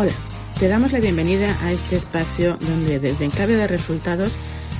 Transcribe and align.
Hola, 0.00 0.12
te 0.56 0.68
damos 0.68 0.92
la 0.92 1.00
bienvenida 1.00 1.58
a 1.60 1.72
este 1.72 1.96
espacio 1.96 2.56
donde 2.60 3.00
desde 3.00 3.24
Enclave 3.24 3.56
de 3.56 3.66
Resultados, 3.66 4.30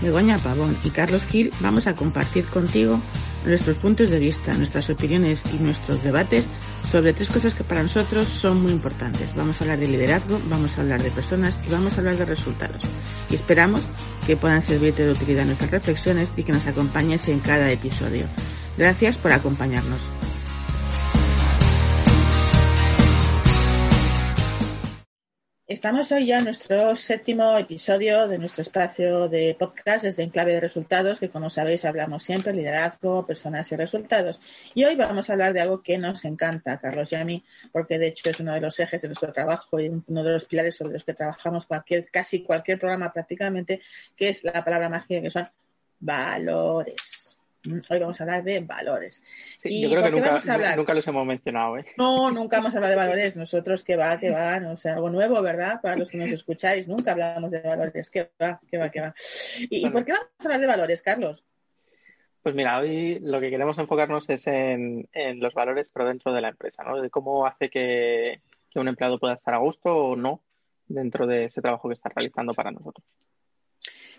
Begoña 0.00 0.38
Pavón 0.38 0.78
y 0.84 0.90
Carlos 0.90 1.26
Gil 1.26 1.52
vamos 1.58 1.88
a 1.88 1.96
compartir 1.96 2.46
contigo 2.46 3.00
nuestros 3.44 3.78
puntos 3.78 4.10
de 4.10 4.20
vista, 4.20 4.52
nuestras 4.52 4.88
opiniones 4.90 5.42
y 5.52 5.56
nuestros 5.56 6.04
debates 6.04 6.44
sobre 6.92 7.14
tres 7.14 7.30
cosas 7.30 7.52
que 7.52 7.64
para 7.64 7.82
nosotros 7.82 8.28
son 8.28 8.62
muy 8.62 8.70
importantes. 8.70 9.34
Vamos 9.34 9.60
a 9.60 9.64
hablar 9.64 9.80
de 9.80 9.88
liderazgo, 9.88 10.40
vamos 10.48 10.78
a 10.78 10.82
hablar 10.82 11.02
de 11.02 11.10
personas 11.10 11.52
y 11.66 11.70
vamos 11.70 11.96
a 11.96 11.98
hablar 11.98 12.16
de 12.16 12.24
resultados. 12.24 12.84
Y 13.28 13.34
esperamos 13.34 13.80
que 14.24 14.36
puedan 14.36 14.62
servirte 14.62 15.04
de 15.04 15.10
utilidad 15.10 15.46
nuestras 15.46 15.72
reflexiones 15.72 16.32
y 16.36 16.44
que 16.44 16.52
nos 16.52 16.64
acompañes 16.64 17.26
en 17.26 17.40
cada 17.40 17.72
episodio. 17.72 18.28
Gracias 18.76 19.18
por 19.18 19.32
acompañarnos. 19.32 20.00
Estamos 25.68 26.10
hoy 26.12 26.24
ya 26.24 26.38
en 26.38 26.44
nuestro 26.44 26.96
séptimo 26.96 27.58
episodio 27.58 28.26
de 28.26 28.38
nuestro 28.38 28.62
espacio 28.62 29.28
de 29.28 29.54
podcast 29.58 30.02
desde 30.02 30.22
Enclave 30.22 30.54
de 30.54 30.60
Resultados, 30.60 31.18
que 31.18 31.28
como 31.28 31.50
sabéis 31.50 31.84
hablamos 31.84 32.22
siempre 32.22 32.54
liderazgo, 32.54 33.26
personas 33.26 33.70
y 33.70 33.76
resultados. 33.76 34.40
Y 34.72 34.84
hoy 34.84 34.96
vamos 34.96 35.28
a 35.28 35.34
hablar 35.34 35.52
de 35.52 35.60
algo 35.60 35.82
que 35.82 35.98
nos 35.98 36.24
encanta, 36.24 36.78
Carlos 36.78 37.12
y 37.12 37.16
a 37.16 37.24
mí, 37.26 37.44
porque 37.70 37.98
de 37.98 38.06
hecho 38.06 38.30
es 38.30 38.40
uno 38.40 38.54
de 38.54 38.62
los 38.62 38.80
ejes 38.80 39.02
de 39.02 39.08
nuestro 39.08 39.30
trabajo 39.30 39.78
y 39.78 39.88
uno 39.88 40.24
de 40.24 40.32
los 40.32 40.46
pilares 40.46 40.74
sobre 40.74 40.94
los 40.94 41.04
que 41.04 41.12
trabajamos 41.12 41.66
cualquier, 41.66 42.10
casi 42.10 42.42
cualquier 42.42 42.78
programa 42.78 43.12
prácticamente, 43.12 43.82
que 44.16 44.30
es 44.30 44.44
la 44.44 44.64
palabra 44.64 44.88
mágica 44.88 45.20
que 45.20 45.30
son 45.30 45.50
valores. 46.00 47.37
Hoy 47.88 47.98
vamos 47.98 48.20
a 48.20 48.24
hablar 48.24 48.42
de 48.42 48.60
valores. 48.60 49.22
Sí, 49.58 49.82
yo 49.82 49.90
creo 49.90 50.02
que 50.02 50.10
nunca, 50.10 50.76
nunca, 50.76 50.94
los 50.94 51.06
hemos 51.06 51.26
mencionado. 51.26 51.78
¿eh? 51.78 51.84
No, 51.96 52.30
nunca 52.30 52.58
hemos 52.58 52.74
hablado 52.74 52.92
de 52.92 52.96
valores. 52.96 53.36
Nosotros, 53.36 53.84
que 53.84 53.96
va, 53.96 54.18
que 54.18 54.30
va, 54.30 54.58
no 54.60 54.76
sé, 54.76 54.90
algo 54.90 55.10
nuevo, 55.10 55.40
¿verdad? 55.42 55.80
Para 55.80 55.96
los 55.96 56.10
que 56.10 56.18
nos 56.18 56.28
escucháis, 56.32 56.88
nunca 56.88 57.12
hablamos 57.12 57.50
de 57.50 57.60
valores. 57.60 58.10
Que 58.10 58.30
va, 58.40 58.60
que 58.68 58.78
va, 58.78 58.90
que 58.90 59.00
va. 59.00 59.14
¿Y, 59.58 59.88
por 59.90 60.04
qué 60.04 60.12
vamos 60.12 60.28
a 60.38 60.44
hablar 60.44 60.60
de 60.60 60.66
valores, 60.66 61.02
Carlos? 61.02 61.44
Pues 62.42 62.54
mira, 62.54 62.78
hoy 62.78 63.18
lo 63.20 63.40
que 63.40 63.50
queremos 63.50 63.78
enfocarnos 63.78 64.28
es 64.30 64.46
en, 64.46 65.08
los 65.40 65.54
valores, 65.54 65.90
pero 65.92 66.08
dentro 66.08 66.32
de 66.32 66.40
la 66.40 66.48
empresa, 66.48 66.82
¿no? 66.84 67.00
De 67.00 67.10
cómo 67.10 67.46
hace 67.46 67.68
que 67.68 68.40
un 68.74 68.86
empleado 68.86 69.18
pueda 69.18 69.34
estar 69.34 69.54
a 69.54 69.58
gusto 69.58 69.94
o 69.94 70.16
no 70.16 70.40
dentro 70.86 71.26
de 71.26 71.46
ese 71.46 71.60
trabajo 71.60 71.88
que 71.88 71.94
está 71.94 72.08
realizando 72.08 72.54
para 72.54 72.70
nosotros 72.70 73.04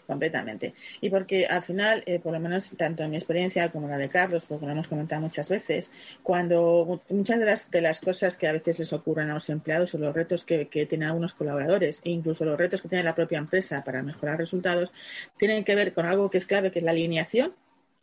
completamente. 0.09 0.73
Y 1.01 1.11
porque 1.11 1.45
al 1.45 1.61
final, 1.61 2.01
eh, 2.07 2.19
por 2.19 2.33
lo 2.33 2.39
menos 2.39 2.71
tanto 2.75 3.03
en 3.03 3.11
mi 3.11 3.15
experiencia 3.15 3.69
como 3.69 3.87
la 3.87 3.97
de 3.97 4.09
Carlos, 4.09 4.43
porque 4.47 4.65
lo 4.65 4.71
hemos 4.71 4.87
comentado 4.87 5.21
muchas 5.21 5.47
veces, 5.47 5.91
cuando 6.23 6.99
muchas 7.09 7.37
de 7.37 7.45
las, 7.45 7.69
de 7.69 7.81
las 7.81 7.99
cosas 8.01 8.35
que 8.35 8.47
a 8.47 8.51
veces 8.51 8.79
les 8.79 8.91
ocurren 8.91 9.29
a 9.29 9.35
los 9.35 9.49
empleados 9.49 9.93
o 9.93 9.99
los 9.99 10.13
retos 10.13 10.43
que, 10.43 10.67
que 10.67 10.87
tienen 10.87 11.09
algunos 11.09 11.35
colaboradores 11.35 12.01
e 12.03 12.09
incluso 12.09 12.43
los 12.43 12.57
retos 12.57 12.81
que 12.81 12.89
tiene 12.89 13.03
la 13.03 13.13
propia 13.13 13.37
empresa 13.37 13.83
para 13.83 14.01
mejorar 14.01 14.39
resultados, 14.39 14.91
tienen 15.37 15.63
que 15.63 15.75
ver 15.75 15.93
con 15.93 16.07
algo 16.07 16.31
que 16.31 16.39
es 16.39 16.47
clave, 16.47 16.71
que 16.71 16.79
es 16.79 16.85
la 16.85 16.91
alineación 16.91 17.53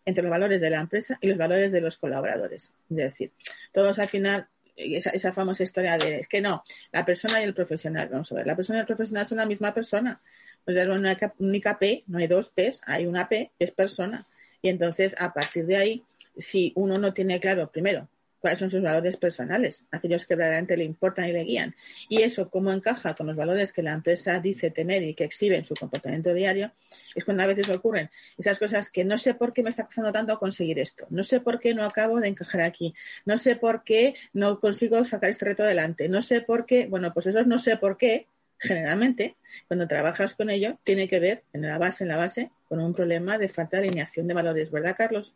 entre 0.05 0.23
los 0.23 0.31
valores 0.31 0.61
de 0.61 0.71
la 0.71 0.79
empresa 0.79 1.19
y 1.21 1.27
los 1.27 1.37
valores 1.37 1.73
de 1.73 1.81
los 1.81 1.97
colaboradores. 1.97 2.73
Es 2.89 2.97
decir, 2.97 3.33
todos 3.73 3.99
al 3.99 4.07
final 4.07 4.47
esa, 4.77 5.11
esa, 5.11 5.33
famosa 5.33 5.63
historia 5.63 5.97
de 5.97 6.27
que 6.29 6.41
no, 6.41 6.63
la 6.93 7.05
persona 7.05 7.41
y 7.41 7.45
el 7.45 7.55
profesional, 7.55 8.09
vamos 8.11 8.31
a 8.31 8.35
ver, 8.35 8.47
la 8.47 8.55
persona 8.55 8.79
y 8.79 8.81
el 8.81 8.87
profesional 8.87 9.27
son 9.27 9.39
la 9.39 9.47
misma 9.47 9.73
persona. 9.73 10.21
O 10.67 10.73
sea, 10.73 10.83
es 10.83 10.89
una 10.89 11.17
única 11.39 11.79
P, 11.79 12.05
no 12.07 12.19
hay 12.19 12.27
dos 12.27 12.51
Ps, 12.51 12.81
hay 12.85 13.07
una 13.07 13.29
P, 13.29 13.53
que 13.59 13.65
es 13.65 13.71
persona. 13.71 14.27
Y 14.63 14.69
entonces, 14.69 15.15
a 15.19 15.33
partir 15.33 15.67
de 15.67 15.77
ahí, 15.77 16.05
si 16.37 16.73
uno 16.75 16.99
no 16.99 17.15
tiene 17.15 17.41
claro, 17.41 17.71
primero, 17.71 18.09
cuáles 18.47 18.59
son 18.59 18.71
sus 18.71 18.83
valores 18.83 19.17
personales, 19.17 19.83
aquellos 19.91 20.25
que 20.25 20.35
verdaderamente 20.35 20.77
le 20.77 20.85
importan 20.85 21.29
y 21.29 21.33
le 21.33 21.45
guían, 21.45 21.75
y 22.09 22.23
eso 22.23 22.51
cómo 22.51 22.73
encaja 22.73 23.15
con 23.15 23.27
los 23.27 23.37
valores 23.37 23.73
que 23.73 23.83
la 23.83 23.93
empresa 23.93 24.39
dice 24.41 24.71
tener 24.71 25.03
y 25.03 25.15
que 25.15 25.25
exhibe 25.25 25.57
en 25.57 25.65
su 25.65 25.75
comportamiento 25.75 26.33
diario, 26.35 26.73
es 27.15 27.25
cuando 27.25 27.43
a 27.43 27.47
veces 27.47 27.69
ocurren 27.71 28.11
esas 28.39 28.59
cosas 28.59 28.91
que 28.91 29.05
no 29.05 29.19
sé 29.19 29.35
por 29.35 29.53
qué 29.53 29.63
me 29.63 29.71
está 29.71 29.85
costando 29.85 30.13
tanto 30.13 30.39
conseguir 30.39 30.79
esto, 30.79 31.07
no 31.11 31.25
sé 31.25 31.41
por 31.41 31.59
qué 31.59 31.75
no 31.75 31.85
acabo 31.85 32.21
de 32.21 32.29
encajar 32.29 32.61
aquí, 32.61 32.95
no 33.25 33.39
sé 33.39 33.57
por 33.57 33.85
qué 33.85 34.15
no 34.33 34.61
consigo 34.61 35.05
sacar 35.05 35.31
este 35.31 35.47
reto 35.47 35.63
adelante, 35.63 36.09
no 36.09 36.23
sé 36.23 36.41
por 36.41 36.67
qué, 36.67 36.87
bueno, 36.87 37.13
pues 37.13 37.27
eso 37.27 37.43
no 37.45 37.59
sé 37.59 37.77
por 37.77 37.97
qué 37.97 38.27
generalmente, 38.59 39.37
cuando 39.69 39.87
trabajas 39.87 40.35
con 40.35 40.51
ello, 40.51 40.79
tiene 40.85 41.09
que 41.09 41.21
ver 41.21 41.45
en 41.53 41.63
la 41.63 41.79
base, 41.79 42.05
en 42.05 42.09
la 42.09 42.17
base, 42.17 42.51
con 42.69 42.81
un 42.81 42.95
problema 42.95 43.39
de 43.39 43.49
falta 43.49 43.77
de 43.77 43.87
alineación 43.87 44.27
de 44.27 44.35
valores, 44.35 44.71
¿verdad, 44.71 44.97
Carlos? 44.97 45.35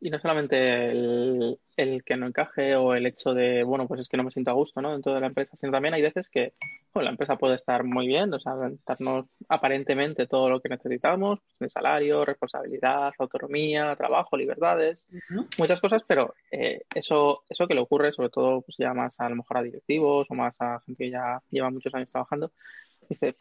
Y 0.00 0.10
no 0.10 0.18
solamente 0.18 0.90
el, 0.90 1.58
que 2.04 2.16
no 2.16 2.26
encaje 2.26 2.76
o 2.76 2.94
el 2.94 3.06
hecho 3.06 3.32
de, 3.32 3.64
bueno, 3.64 3.88
pues 3.88 4.00
es 4.00 4.08
que 4.08 4.16
no 4.16 4.24
me 4.24 4.30
siento 4.30 4.50
a 4.50 4.54
gusto, 4.54 4.82
¿no? 4.82 4.92
Dentro 4.92 5.14
de 5.14 5.20
la 5.20 5.28
empresa, 5.28 5.56
sino 5.56 5.72
también 5.72 5.94
hay 5.94 6.02
veces 6.02 6.28
que 6.28 6.52
la 6.94 7.10
empresa 7.10 7.36
puede 7.36 7.54
estar 7.54 7.84
muy 7.84 8.06
bien, 8.06 8.32
o 8.32 8.38
sea, 8.38 8.54
darnos 8.86 9.26
aparentemente 9.48 10.26
todo 10.26 10.48
lo 10.48 10.60
que 10.60 10.68
necesitamos, 10.68 11.40
pues, 11.58 11.72
salario, 11.72 12.24
responsabilidad, 12.24 13.12
autonomía, 13.18 13.94
trabajo, 13.96 14.36
libertades, 14.36 15.04
muchas 15.58 15.80
cosas, 15.80 16.02
pero 16.06 16.34
eh, 16.50 16.82
eso, 16.94 17.42
eso 17.48 17.66
que 17.66 17.74
le 17.74 17.80
ocurre, 17.80 18.12
sobre 18.12 18.30
todo, 18.30 18.62
pues 18.62 18.76
ya 18.78 18.94
más 18.94 19.14
a 19.18 19.28
lo 19.28 19.36
mejor 19.36 19.58
a 19.58 19.62
directivos 19.62 20.26
o 20.30 20.34
más 20.34 20.56
a 20.60 20.80
gente 20.80 21.04
que 21.04 21.10
ya 21.10 21.40
lleva 21.50 21.70
muchos 21.70 21.94
años 21.94 22.10
trabajando, 22.10 22.52
dice, 23.08 23.36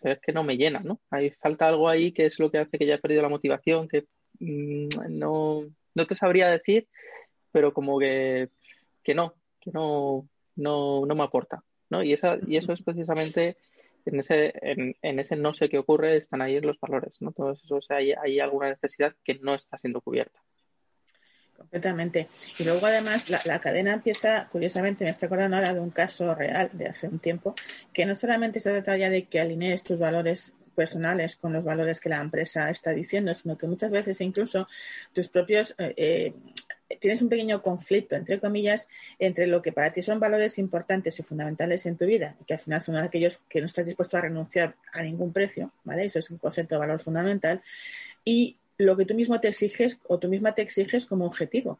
pero 0.00 0.14
es 0.14 0.20
que 0.20 0.32
no 0.32 0.42
me 0.42 0.56
llena, 0.56 0.80
¿no? 0.80 1.00
Hay 1.10 1.30
falta 1.30 1.68
algo 1.68 1.88
ahí 1.88 2.12
que 2.12 2.26
es 2.26 2.38
lo 2.38 2.50
que 2.50 2.58
hace 2.58 2.78
que 2.78 2.86
ya 2.86 2.94
he 2.94 2.98
perdido 2.98 3.22
la 3.22 3.28
motivación, 3.28 3.88
que 3.88 4.06
mm, 4.40 4.88
no, 5.10 5.64
no 5.94 6.06
te 6.06 6.14
sabría 6.14 6.48
decir, 6.48 6.88
pero 7.52 7.72
como 7.72 7.98
que, 7.98 8.48
que 9.02 9.14
no, 9.14 9.34
que 9.60 9.70
no, 9.72 10.28
no, 10.56 11.04
no 11.06 11.14
me 11.14 11.24
aporta. 11.24 11.62
¿no? 11.88 12.02
Y, 12.02 12.12
esa, 12.12 12.38
y 12.46 12.56
eso 12.56 12.72
es 12.72 12.82
precisamente 12.82 13.56
en 14.06 14.20
ese, 14.20 14.52
en, 14.62 14.96
en, 15.02 15.18
ese 15.18 15.36
no 15.36 15.54
sé 15.54 15.68
qué 15.68 15.78
ocurre, 15.78 16.16
están 16.16 16.42
ahí 16.42 16.60
los 16.60 16.78
valores, 16.80 17.16
¿no? 17.20 17.32
Todo 17.32 17.52
eso, 17.52 17.76
o 17.76 17.82
sea, 17.82 17.98
hay, 17.98 18.12
hay 18.12 18.40
alguna 18.40 18.70
necesidad 18.70 19.14
que 19.24 19.34
no 19.34 19.54
está 19.54 19.76
siendo 19.78 20.00
cubierta. 20.00 20.40
Completamente. 21.56 22.28
Y 22.58 22.64
luego 22.64 22.86
además 22.86 23.28
la, 23.28 23.40
la, 23.44 23.60
cadena 23.60 23.92
empieza, 23.92 24.48
curiosamente, 24.50 25.04
me 25.04 25.10
estoy 25.10 25.26
acordando 25.26 25.56
ahora 25.56 25.74
de 25.74 25.80
un 25.80 25.90
caso 25.90 26.34
real 26.34 26.70
de 26.72 26.86
hace 26.86 27.06
un 27.06 27.18
tiempo, 27.18 27.54
que 27.92 28.06
no 28.06 28.14
solamente 28.14 28.60
se 28.60 28.70
trata 28.70 28.96
ya 28.96 29.10
de 29.10 29.24
que 29.24 29.40
alinees 29.40 29.84
tus 29.84 29.98
valores 29.98 30.54
personales 30.74 31.36
con 31.36 31.52
los 31.52 31.64
valores 31.64 32.00
que 32.00 32.08
la 32.08 32.20
empresa 32.20 32.70
está 32.70 32.92
diciendo, 32.92 33.34
sino 33.34 33.56
que 33.56 33.66
muchas 33.66 33.90
veces 33.90 34.20
incluso 34.20 34.68
tus 35.12 35.28
propios 35.28 35.74
eh, 35.78 35.94
eh, 35.96 36.34
tienes 37.00 37.22
un 37.22 37.28
pequeño 37.28 37.62
conflicto, 37.62 38.16
entre 38.16 38.40
comillas, 38.40 38.88
entre 39.18 39.46
lo 39.46 39.62
que 39.62 39.72
para 39.72 39.92
ti 39.92 40.02
son 40.02 40.20
valores 40.20 40.58
importantes 40.58 41.18
y 41.18 41.22
fundamentales 41.22 41.86
en 41.86 41.96
tu 41.96 42.06
vida, 42.06 42.36
que 42.46 42.54
al 42.54 42.60
final 42.60 42.80
son 42.80 42.96
aquellos 42.96 43.38
que 43.48 43.60
no 43.60 43.66
estás 43.66 43.86
dispuesto 43.86 44.16
a 44.16 44.22
renunciar 44.22 44.76
a 44.92 45.02
ningún 45.02 45.32
precio, 45.32 45.72
¿vale? 45.84 46.04
Eso 46.04 46.18
es 46.18 46.30
un 46.30 46.38
concepto 46.38 46.74
de 46.74 46.80
valor 46.80 47.00
fundamental, 47.00 47.62
y 48.24 48.56
lo 48.78 48.96
que 48.96 49.04
tú 49.04 49.14
mismo 49.14 49.40
te 49.40 49.48
exiges 49.48 49.98
o 50.08 50.18
tú 50.18 50.28
misma 50.28 50.54
te 50.54 50.62
exiges 50.62 51.06
como 51.06 51.26
objetivo. 51.26 51.78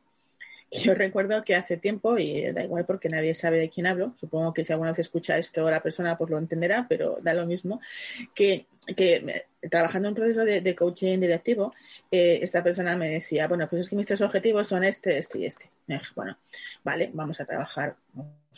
Yo 0.70 0.94
recuerdo 0.94 1.42
que 1.44 1.56
hace 1.56 1.76
tiempo, 1.76 2.16
y 2.16 2.52
da 2.52 2.62
igual 2.62 2.84
porque 2.84 3.08
nadie 3.08 3.34
sabe 3.34 3.58
de 3.58 3.70
quién 3.70 3.86
hablo, 3.86 4.14
supongo 4.16 4.54
que 4.54 4.64
si 4.64 4.72
alguna 4.72 4.90
vez 4.90 5.00
escucha 5.00 5.36
esto 5.36 5.68
la 5.68 5.82
persona 5.82 6.16
pues 6.16 6.30
lo 6.30 6.38
entenderá, 6.38 6.86
pero 6.88 7.18
da 7.22 7.34
lo 7.34 7.44
mismo, 7.44 7.80
que, 8.34 8.66
que 8.96 9.46
trabajando 9.68 10.08
en 10.08 10.12
un 10.12 10.16
proceso 10.16 10.44
de, 10.44 10.74
coaching 10.76 11.18
directivo, 11.18 11.74
eh, 12.10 12.38
esta 12.42 12.62
persona 12.62 12.96
me 12.96 13.08
decía, 13.08 13.48
bueno, 13.48 13.68
pues 13.68 13.82
es 13.82 13.88
que 13.88 13.96
mis 13.96 14.06
tres 14.06 14.20
objetivos 14.20 14.68
son 14.68 14.84
este, 14.84 15.18
este 15.18 15.40
y 15.40 15.46
este. 15.46 15.70
bueno, 16.14 16.38
vale, 16.84 17.10
vamos 17.12 17.40
a 17.40 17.44
trabajar, 17.44 17.96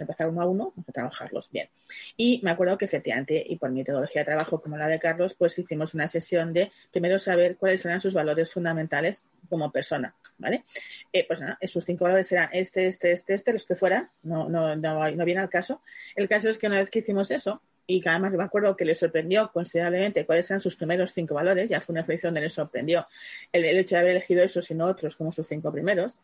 empezar 0.01 0.29
uno 0.29 0.43
a 0.43 0.47
uno, 0.47 0.73
vamos 0.75 0.89
a 0.89 0.93
trabajarlos 0.93 1.51
bien. 1.51 1.69
Y 2.17 2.41
me 2.43 2.51
acuerdo 2.51 2.79
que 2.79 2.85
efectivamente, 2.85 3.45
y 3.47 3.57
por 3.57 3.71
metodología 3.71 4.23
de 4.23 4.27
trabajo 4.27 4.61
como 4.61 4.77
la 4.77 4.89
de 4.89 4.99
Carlos, 4.99 5.35
pues 5.35 5.59
hicimos 5.59 5.95
una 5.95 6.09
sesión 6.09 6.53
de 6.53 6.73
primero 6.91 7.19
saber 7.19 7.57
cuáles 7.57 7.85
eran 7.85 8.01
sus 8.01 8.15
valores 8.15 8.53
fundamentales 8.53 9.23
como 9.49 9.71
persona, 9.71 10.15
¿vale? 10.39 10.65
Eh, 11.13 11.25
pues 11.27 11.41
nada, 11.41 11.59
sus 11.63 11.85
cinco 11.85 12.05
valores 12.05 12.31
eran 12.33 12.49
este, 12.53 12.87
este, 12.87 13.13
este, 13.13 13.35
este, 13.35 13.53
los 13.53 13.67
que 13.67 13.75
fueran, 13.75 14.11
no, 14.23 14.49
no, 14.49 14.75
no, 14.77 15.11
no 15.11 15.25
viene 15.25 15.41
al 15.41 15.51
caso. 15.51 15.83
El 16.17 16.29
caso 16.29 16.49
es 16.49 16.59
que 16.59 16.67
una 16.67 16.79
vez 16.79 16.91
que 16.91 17.01
hicimos 17.01 17.31
eso, 17.31 17.61
y 17.87 18.01
que 18.01 18.09
además 18.09 18.33
me 18.33 18.45
acuerdo 18.45 18.77
que 18.77 18.85
le 18.85 18.95
sorprendió 18.95 19.51
considerablemente 19.53 20.25
cuáles 20.25 20.51
eran 20.51 20.61
sus 20.61 20.77
primeros 20.77 21.13
cinco 21.13 21.35
valores, 21.35 21.69
ya 21.69 21.81
fue 21.81 21.93
una 21.93 22.01
experiencia 22.01 22.29
donde 22.29 22.41
le 22.41 22.51
sorprendió 22.51 23.07
el, 23.53 23.65
hecho 23.65 23.97
de 23.97 24.01
haber 24.01 24.11
elegido 24.13 24.43
esos 24.43 24.71
y 24.71 24.75
no 24.75 24.87
otros 24.87 25.17
como 25.17 25.33
sus 25.33 25.47
cinco 25.47 25.73
primeros. 25.73 26.17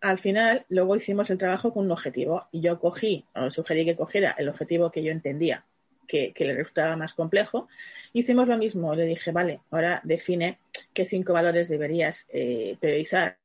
Al 0.00 0.18
final, 0.18 0.64
luego 0.68 0.96
hicimos 0.96 1.28
el 1.30 1.38
trabajo 1.38 1.72
con 1.72 1.84
un 1.84 1.92
objetivo 1.92 2.48
yo 2.52 2.78
cogí, 2.78 3.26
o 3.34 3.50
sugerí 3.50 3.84
que 3.84 3.96
cogiera 3.96 4.34
el 4.38 4.48
objetivo 4.48 4.90
que 4.90 5.02
yo 5.02 5.12
entendía 5.12 5.66
que, 6.10 6.44
le 6.44 6.54
resultaba 6.54 6.96
más 6.96 7.14
complejo. 7.14 7.68
Hicimos 8.12 8.48
lo 8.48 8.58
mismo, 8.58 8.94
le 8.94 9.04
dije, 9.04 9.30
vale, 9.30 9.60
ahora 9.70 10.00
define 10.04 10.58
qué 10.92 11.04
cinco 11.04 11.32
valores 11.32 11.68
deberías 11.68 12.26
eh, 12.30 12.76
priorizar 12.80 13.38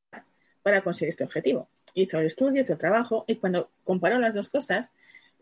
para 0.63 0.81
conseguir 0.81 1.09
este 1.09 1.23
objetivo. 1.23 1.69
Hizo 1.93 2.19
el 2.19 2.25
estudio, 2.25 2.61
hizo 2.61 2.73
el 2.73 2.79
trabajo 2.79 3.23
y 3.27 3.35
cuando 3.35 3.69
comparó 3.83 4.19
las 4.19 4.33
dos 4.33 4.49
cosas, 4.49 4.91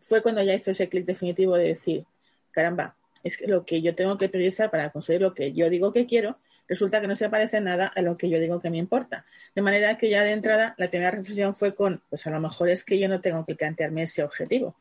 fue 0.01 0.21
cuando 0.21 0.43
ya 0.43 0.53
hizo 0.53 0.71
ese 0.71 0.89
clic 0.89 1.05
definitivo 1.05 1.55
de 1.55 1.69
decir, 1.69 2.05
caramba, 2.51 2.97
es 3.23 3.41
lo 3.47 3.65
que 3.65 3.81
yo 3.81 3.95
tengo 3.95 4.17
que 4.17 4.27
priorizar 4.27 4.69
para 4.69 4.89
conseguir 4.89 5.21
lo 5.21 5.33
que 5.33 5.53
yo 5.53 5.69
digo 5.69 5.93
que 5.93 6.05
quiero, 6.05 6.37
resulta 6.67 7.01
que 7.01 7.07
no 7.07 7.15
se 7.15 7.29
parece 7.29 7.61
nada 7.61 7.87
a 7.87 8.01
lo 8.01 8.17
que 8.17 8.29
yo 8.29 8.39
digo 8.39 8.59
que 8.59 8.69
me 8.69 8.77
importa. 8.77 9.25
De 9.55 9.61
manera 9.61 9.97
que 9.97 10.09
ya 10.09 10.23
de 10.23 10.31
entrada 10.31 10.75
la 10.77 10.89
primera 10.89 11.11
reflexión 11.11 11.55
fue 11.55 11.75
con, 11.75 12.01
pues 12.09 12.25
a 12.27 12.29
lo 12.31 12.39
mejor 12.39 12.69
es 12.69 12.83
que 12.83 12.99
yo 12.99 13.07
no 13.07 13.21
tengo 13.21 13.45
que 13.45 13.55
plantearme 13.55 14.03
ese 14.03 14.23
objetivo 14.23 14.75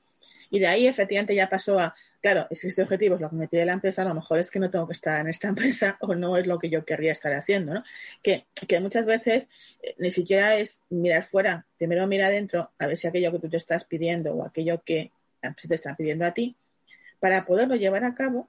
Y 0.51 0.61
de 0.61 0.67
ahí 0.67 0.87
efectivamente 0.87 1.35
ya 1.35 1.49
pasó 1.49 1.79
a, 1.79 1.95
claro, 2.21 2.47
si 2.51 2.69
este 2.69 2.83
objetivo 2.83 3.17
es 3.17 3.21
lo 3.21 3.31
que 3.31 3.37
me 3.37 3.49
pide 3.49 3.65
la 3.65 3.73
empresa, 3.73 4.03
a 4.03 4.05
lo 4.07 4.15
mejor 4.15 4.39
es 4.39 4.51
que 4.51 4.59
no 4.59 4.71
tengo 4.71 4.87
que 4.87 4.95
estar 4.95 5.21
en 5.21 5.29
esta 5.29 5.49
empresa 5.55 5.97
o 6.01 6.15
no 6.15 6.37
es 6.37 6.47
lo 6.47 6.59
que 6.59 6.69
yo 6.71 6.85
querría 6.85 7.13
estar 7.13 7.33
haciendo, 7.35 7.75
¿no? 7.75 7.85
Que, 8.23 8.47
que 8.69 8.81
muchas 8.81 9.07
veces 9.07 9.49
eh, 9.83 9.95
ni 9.99 10.11
siquiera 10.11 10.57
es 10.57 10.83
mirar 10.91 11.25
fuera, 11.25 11.67
primero 11.79 12.07
mira 12.07 12.29
adentro 12.29 12.71
a 12.79 12.87
ver 12.87 12.97
si 12.97 13.07
aquello 13.07 13.33
que 13.33 13.39
tú 13.39 13.49
te 13.49 13.57
estás 13.57 13.85
pidiendo 13.85 14.35
o 14.35 14.45
aquello 14.45 14.83
que 14.85 15.11
se 15.57 15.69
te 15.69 15.75
está 15.75 15.97
pidiendo 15.97 16.25
a 16.25 16.33
ti, 16.33 16.57
para 17.19 17.45
poderlo 17.45 17.77
llevar 17.77 18.05
a 18.05 18.15
cabo, 18.15 18.49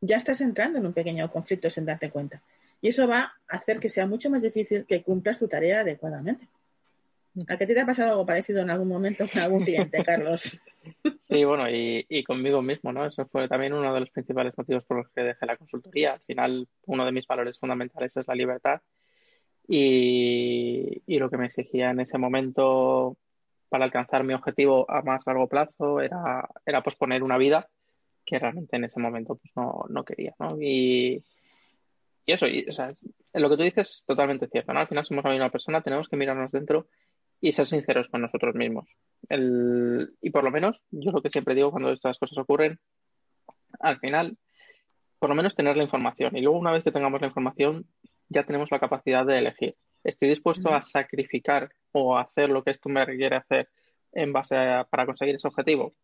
ya 0.00 0.16
estás 0.16 0.40
entrando 0.40 0.78
en 0.78 0.86
un 0.86 0.92
pequeño 0.92 1.30
conflicto 1.30 1.70
sin 1.70 1.84
darte 1.84 2.10
cuenta. 2.10 2.42
Y 2.80 2.88
eso 2.88 3.06
va 3.06 3.32
a 3.48 3.56
hacer 3.56 3.78
que 3.78 3.88
sea 3.88 4.06
mucho 4.06 4.30
más 4.30 4.42
difícil 4.42 4.86
que 4.86 5.02
cumplas 5.02 5.38
tu 5.38 5.48
tarea 5.48 5.80
adecuadamente. 5.80 6.48
¿A 7.48 7.56
qué 7.56 7.66
te 7.66 7.78
ha 7.78 7.86
pasado 7.86 8.10
algo 8.10 8.26
parecido 8.26 8.60
en 8.60 8.70
algún 8.70 8.88
momento 8.88 9.26
con 9.32 9.42
algún 9.42 9.64
cliente, 9.64 10.02
Carlos? 10.04 10.58
Sí, 11.22 11.44
bueno, 11.44 11.66
y, 11.70 12.24
conmigo 12.24 12.60
mismo, 12.62 12.92
¿no? 12.92 13.06
Eso 13.06 13.26
fue 13.26 13.48
también 13.48 13.72
uno 13.72 13.94
de 13.94 14.00
los 14.00 14.10
principales 14.10 14.56
motivos 14.56 14.84
por 14.84 14.98
los 14.98 15.08
que 15.10 15.22
dejé 15.22 15.46
la 15.46 15.56
consultoría. 15.56 16.14
Al 16.14 16.20
final, 16.20 16.68
uno 16.86 17.04
de 17.04 17.12
mis 17.12 17.26
valores 17.26 17.58
fundamentales 17.58 18.16
es 18.16 18.26
la 18.26 18.34
libertad. 18.34 18.80
Y, 19.68 21.02
y 21.06 21.18
lo 21.18 21.30
que 21.30 21.36
me 21.36 21.46
exigía 21.46 21.90
en 21.90 22.00
ese 22.00 22.18
momento 22.18 23.16
para 23.68 23.84
alcanzar 23.84 24.24
mi 24.24 24.34
objetivo 24.34 24.90
a 24.90 25.02
más 25.02 25.22
largo 25.26 25.46
plazo 25.46 26.00
era, 26.00 26.48
era 26.66 26.82
posponer 26.82 27.22
una 27.22 27.38
vida 27.38 27.68
que 28.26 28.38
realmente 28.38 28.76
en 28.76 28.84
ese 28.84 28.98
momento 28.98 29.36
pues, 29.36 29.52
no, 29.54 29.84
no 29.88 30.04
quería, 30.04 30.34
¿no? 30.40 30.60
Y, 30.60 31.22
y 32.30 32.32
eso, 32.32 32.46
y, 32.46 32.64
o 32.68 32.72
sea, 32.72 32.94
lo 33.34 33.50
que 33.50 33.56
tú 33.56 33.62
dices 33.64 33.90
es 33.90 34.04
totalmente 34.06 34.46
cierto, 34.46 34.72
¿no? 34.72 34.78
Al 34.78 34.86
final 34.86 35.04
somos 35.04 35.24
la 35.24 35.32
misma 35.32 35.50
persona, 35.50 35.82
tenemos 35.82 36.08
que 36.08 36.16
mirarnos 36.16 36.52
dentro 36.52 36.86
y 37.40 37.50
ser 37.50 37.66
sinceros 37.66 38.08
con 38.08 38.20
nosotros 38.20 38.54
mismos. 38.54 38.88
El, 39.28 40.14
y 40.20 40.30
por 40.30 40.44
lo 40.44 40.52
menos, 40.52 40.80
yo 40.92 41.10
lo 41.10 41.22
que 41.22 41.30
siempre 41.30 41.56
digo 41.56 41.72
cuando 41.72 41.90
estas 41.90 42.18
cosas 42.18 42.38
ocurren, 42.38 42.78
al 43.80 43.98
final, 43.98 44.36
por 45.18 45.28
lo 45.28 45.34
menos 45.34 45.56
tener 45.56 45.76
la 45.76 45.82
información. 45.82 46.36
Y 46.36 46.40
luego, 46.40 46.56
una 46.56 46.70
vez 46.70 46.84
que 46.84 46.92
tengamos 46.92 47.20
la 47.20 47.26
información, 47.26 47.86
ya 48.28 48.44
tenemos 48.44 48.70
la 48.70 48.78
capacidad 48.78 49.26
de 49.26 49.38
elegir. 49.38 49.74
¿Estoy 50.04 50.28
dispuesto 50.28 50.72
a 50.72 50.82
sacrificar 50.82 51.70
o 51.90 52.16
a 52.16 52.22
hacer 52.22 52.48
lo 52.48 52.62
que 52.62 52.70
esto 52.70 52.88
me 52.88 53.04
requiere 53.04 53.34
hacer 53.34 53.68
en 54.12 54.32
base 54.32 54.56
a, 54.56 54.84
para 54.84 55.04
conseguir 55.04 55.34
ese 55.34 55.48
objetivo? 55.48 55.94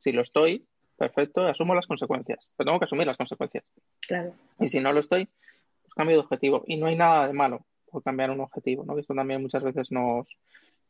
Si 0.00 0.10
lo 0.10 0.22
estoy, 0.22 0.66
perfecto, 0.96 1.46
asumo 1.46 1.76
las 1.76 1.86
consecuencias. 1.86 2.48
Pero 2.56 2.66
tengo 2.66 2.80
que 2.80 2.86
asumir 2.86 3.06
las 3.06 3.16
consecuencias. 3.16 3.64
Claro. 4.00 4.34
Y 4.58 4.68
si 4.68 4.80
no 4.80 4.92
lo 4.92 4.98
estoy, 4.98 5.28
cambio 5.96 6.16
de 6.16 6.22
objetivo. 6.22 6.62
Y 6.66 6.76
no 6.76 6.86
hay 6.86 6.96
nada 6.96 7.26
de 7.26 7.32
malo 7.32 7.66
por 7.90 8.02
cambiar 8.02 8.30
un 8.30 8.40
objetivo, 8.40 8.84
¿no? 8.84 8.94
Que 8.94 9.00
esto 9.00 9.14
también 9.14 9.42
muchas 9.42 9.62
veces 9.62 9.90
nos, 9.90 10.28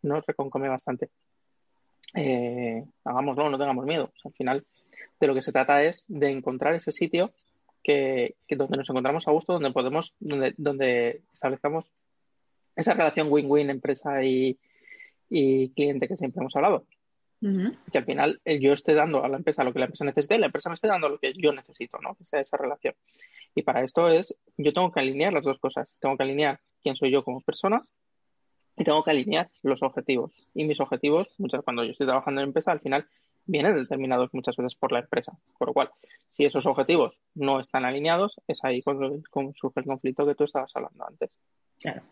nos 0.03 0.26
reconcome 0.26 0.69
bastante. 0.69 1.11
Eh, 2.14 2.85
hagámoslo, 3.05 3.49
no 3.50 3.58
tengamos 3.58 3.87
miedo. 3.87 4.12
al 4.25 4.32
final, 4.32 4.67
de 5.20 5.26
lo 5.26 5.35
que 5.35 5.43
se 5.43 5.53
trata 5.53 5.82
es 5.82 6.05
de 6.08 6.31
encontrar 6.31 6.75
ese 6.75 6.93
sitio 6.93 7.32
que, 7.82 8.35
donde 8.50 8.76
nos 8.76 8.91
encontramos 8.91 9.29
a 9.29 9.31
gusto, 9.31 9.55
donde 9.55 9.70
podemos, 9.70 10.14
donde, 10.19 10.55
donde 10.56 11.23
establezcamos 11.32 11.87
esa 12.75 12.94
relación 12.94 13.29
win-win 13.31 13.70
empresa 13.70 14.23
y, 14.25 14.59
cliente 15.29 16.09
que 16.09 16.17
siempre 16.17 16.41
hemos 16.41 16.55
hablado. 16.56 16.85
Que 17.41 17.99
al 17.99 18.05
final 18.05 18.41
eh, 18.44 18.59
yo 18.61 18.73
esté 18.73 18.94
dando 18.94 19.25
a 19.25 19.29
la 19.29 19.37
empresa 19.37 19.62
lo 19.62 19.73
que 19.73 19.79
la 19.79 19.85
empresa 19.85 20.05
necesita 20.05 20.35
y 20.35 20.38
la 20.38 20.47
empresa 20.47 20.69
me 20.69 20.75
esté 20.75 20.88
dando 20.88 21.09
lo 21.09 21.19
que 21.19 21.33
yo 21.35 21.53
necesito, 21.53 21.99
¿no? 21.99 22.15
Que 22.15 22.25
sea 22.25 22.41
esa 22.41 22.56
relación. 22.56 22.94
Y 23.55 23.62
para 23.62 23.83
esto 23.85 24.09
es, 24.09 24.35
yo 24.56 24.73
tengo 24.73 24.91
que 24.91 25.00
alinear 25.00 25.33
las 25.33 25.44
dos 25.44 25.59
cosas. 25.59 25.97
Tengo 26.00 26.17
que 26.17 26.23
alinear 26.23 26.61
quién 26.83 26.97
soy 26.97 27.11
yo 27.11 27.23
como 27.25 27.41
persona 27.41 27.83
y 28.77 28.85
tengo 28.85 29.03
que 29.03 29.11
alinear 29.11 29.50
los 29.62 29.83
objetivos. 29.83 30.33
Y 30.55 30.65
mis 30.65 30.81
objetivos, 30.81 31.29
muchas 31.38 31.62
cuando 31.62 31.85
yo 31.85 31.93
estoy 31.93 32.06
trabajando 32.06 32.41
en 32.41 32.49
empresa, 32.49 32.73
al 32.73 32.81
final 32.81 33.06
vienen 33.47 33.77
determinados 33.77 34.33
muchas 34.33 34.56
veces 34.56 34.75
por 34.75 34.93
la 34.93 35.00
empresa. 35.00 35.33
Por 35.59 35.69
lo 35.69 35.75
cual, 35.75 35.91
si 36.29 36.44
esos 36.44 36.67
objetivos 36.67 37.15
no 37.35 37.61
están 37.61 37.85
alineados, 37.85 38.37
es 38.47 38.62
ahí 38.65 38.83
cuando, 38.83 39.11
surge 39.55 39.81
el 39.81 39.87
conflicto 39.87 40.27
que 40.27 40.35
tú 40.35 40.44
estabas 40.44 40.71
hablando 40.75 41.06
antes. 41.06 41.31
Claro. 41.81 42.02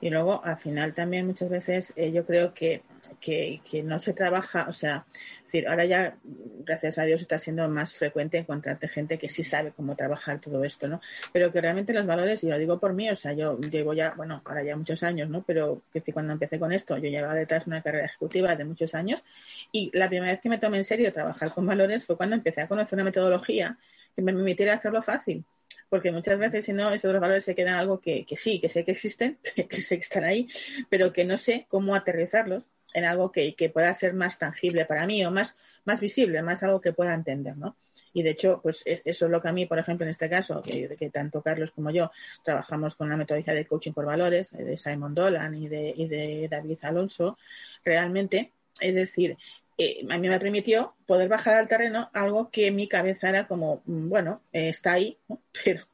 Y 0.00 0.08
luego, 0.08 0.42
al 0.44 0.56
final, 0.56 0.94
también 0.94 1.26
muchas 1.26 1.50
veces 1.50 1.92
eh, 1.96 2.10
yo 2.10 2.24
creo 2.24 2.54
que, 2.54 2.82
que, 3.20 3.60
que, 3.68 3.82
no 3.82 4.00
se 4.00 4.14
trabaja, 4.14 4.66
o 4.68 4.72
sea, 4.72 5.04
decir, 5.44 5.68
ahora 5.68 5.84
ya, 5.84 6.16
gracias 6.64 6.98
a 6.98 7.04
Dios, 7.04 7.20
está 7.20 7.38
siendo 7.38 7.68
más 7.68 7.96
frecuente 7.96 8.38
encontrarte 8.38 8.88
gente 8.88 9.18
que 9.18 9.28
sí 9.28 9.42
sabe 9.42 9.72
cómo 9.72 9.96
trabajar 9.96 10.40
todo 10.40 10.64
esto, 10.64 10.86
¿no? 10.88 11.00
Pero 11.32 11.52
que 11.52 11.60
realmente 11.60 11.92
los 11.92 12.06
valores, 12.06 12.42
y 12.44 12.48
lo 12.48 12.58
digo 12.58 12.78
por 12.78 12.94
mí, 12.94 13.10
o 13.10 13.16
sea, 13.16 13.32
yo 13.32 13.58
llevo 13.58 13.92
ya, 13.92 14.14
bueno, 14.16 14.42
ahora 14.44 14.62
ya 14.62 14.76
muchos 14.76 15.02
años, 15.02 15.28
¿no? 15.28 15.42
Pero 15.42 15.82
que 15.92 16.00
cuando 16.12 16.32
empecé 16.32 16.58
con 16.58 16.72
esto, 16.72 16.96
yo 16.96 17.10
llevaba 17.10 17.34
detrás 17.34 17.66
una 17.66 17.82
carrera 17.82 18.06
ejecutiva 18.06 18.54
de 18.56 18.64
muchos 18.64 18.94
años 18.94 19.24
y 19.72 19.90
la 19.92 20.08
primera 20.08 20.32
vez 20.32 20.40
que 20.40 20.48
me 20.48 20.58
tomé 20.58 20.78
en 20.78 20.84
serio 20.84 21.12
trabajar 21.12 21.52
con 21.52 21.66
valores 21.66 22.06
fue 22.06 22.16
cuando 22.16 22.36
empecé 22.36 22.62
a 22.62 22.68
conocer 22.68 22.96
una 22.96 23.04
metodología 23.04 23.76
que 24.14 24.22
me 24.22 24.32
permitiera 24.32 24.74
hacerlo 24.74 25.02
fácil 25.02 25.44
porque 25.90 26.12
muchas 26.12 26.38
veces 26.38 26.64
si 26.64 26.72
no, 26.72 26.90
esos 26.90 27.12
valores 27.12 27.44
se 27.44 27.54
quedan 27.54 27.74
algo 27.74 28.00
que, 28.00 28.24
que, 28.24 28.36
sí, 28.36 28.60
que 28.60 28.70
sé 28.70 28.84
que 28.84 28.92
existen, 28.92 29.38
que 29.68 29.82
sé 29.82 29.96
que 29.96 30.02
están 30.02 30.24
ahí, 30.24 30.46
pero 30.88 31.12
que 31.12 31.24
no 31.24 31.36
sé 31.36 31.66
cómo 31.68 31.94
aterrizarlos 31.94 32.64
en 32.94 33.04
algo 33.04 33.30
que, 33.30 33.54
pueda 33.72 33.92
ser 33.94 34.14
más 34.14 34.38
tangible 34.38 34.84
para 34.84 35.06
mí 35.06 35.24
o 35.24 35.30
más, 35.30 35.56
más 35.84 36.00
visible, 36.00 36.42
más 36.42 36.62
algo 36.62 36.80
que 36.80 36.92
pueda 36.92 37.14
entender, 37.14 37.56
¿no? 37.56 37.76
Y 38.12 38.22
de 38.22 38.30
hecho, 38.30 38.60
pues 38.62 38.82
e, 38.86 39.02
eso 39.04 39.26
es 39.26 39.30
lo 39.30 39.40
que 39.40 39.48
a 39.48 39.52
mí, 39.52 39.66
por 39.66 39.78
ejemplo, 39.78 40.04
en 40.04 40.10
este 40.10 40.28
caso, 40.28 40.62
que, 40.62 40.96
que 40.96 41.10
tanto 41.10 41.42
Carlos 41.42 41.70
como 41.70 41.90
yo 41.90 42.10
trabajamos 42.42 42.94
con 42.94 43.08
la 43.08 43.16
metodología 43.16 43.54
de 43.54 43.66
coaching 43.66 43.92
por 43.92 44.06
valores 44.06 44.52
eh, 44.54 44.64
de 44.64 44.76
Simon 44.76 45.14
Dolan 45.14 45.54
y 45.54 45.68
de, 45.68 45.94
y 45.96 46.08
de 46.08 46.48
David 46.50 46.78
Alonso, 46.82 47.38
realmente, 47.84 48.52
es 48.80 48.94
decir, 48.94 49.36
eh, 49.82 50.04
a 50.10 50.18
mí 50.18 50.28
me 50.28 50.38
permitió 50.38 50.94
poder 51.06 51.30
bajar 51.30 51.54
al 51.54 51.66
terreno 51.66 52.10
algo 52.12 52.50
que 52.50 52.66
en 52.66 52.76
mi 52.76 52.86
cabeza 52.86 53.30
era 53.30 53.48
como, 53.48 53.80
mm, 53.86 54.10
bueno, 54.10 54.42
eh, 54.52 54.68
está 54.68 54.92
ahí, 54.92 55.16
pero 55.64 55.86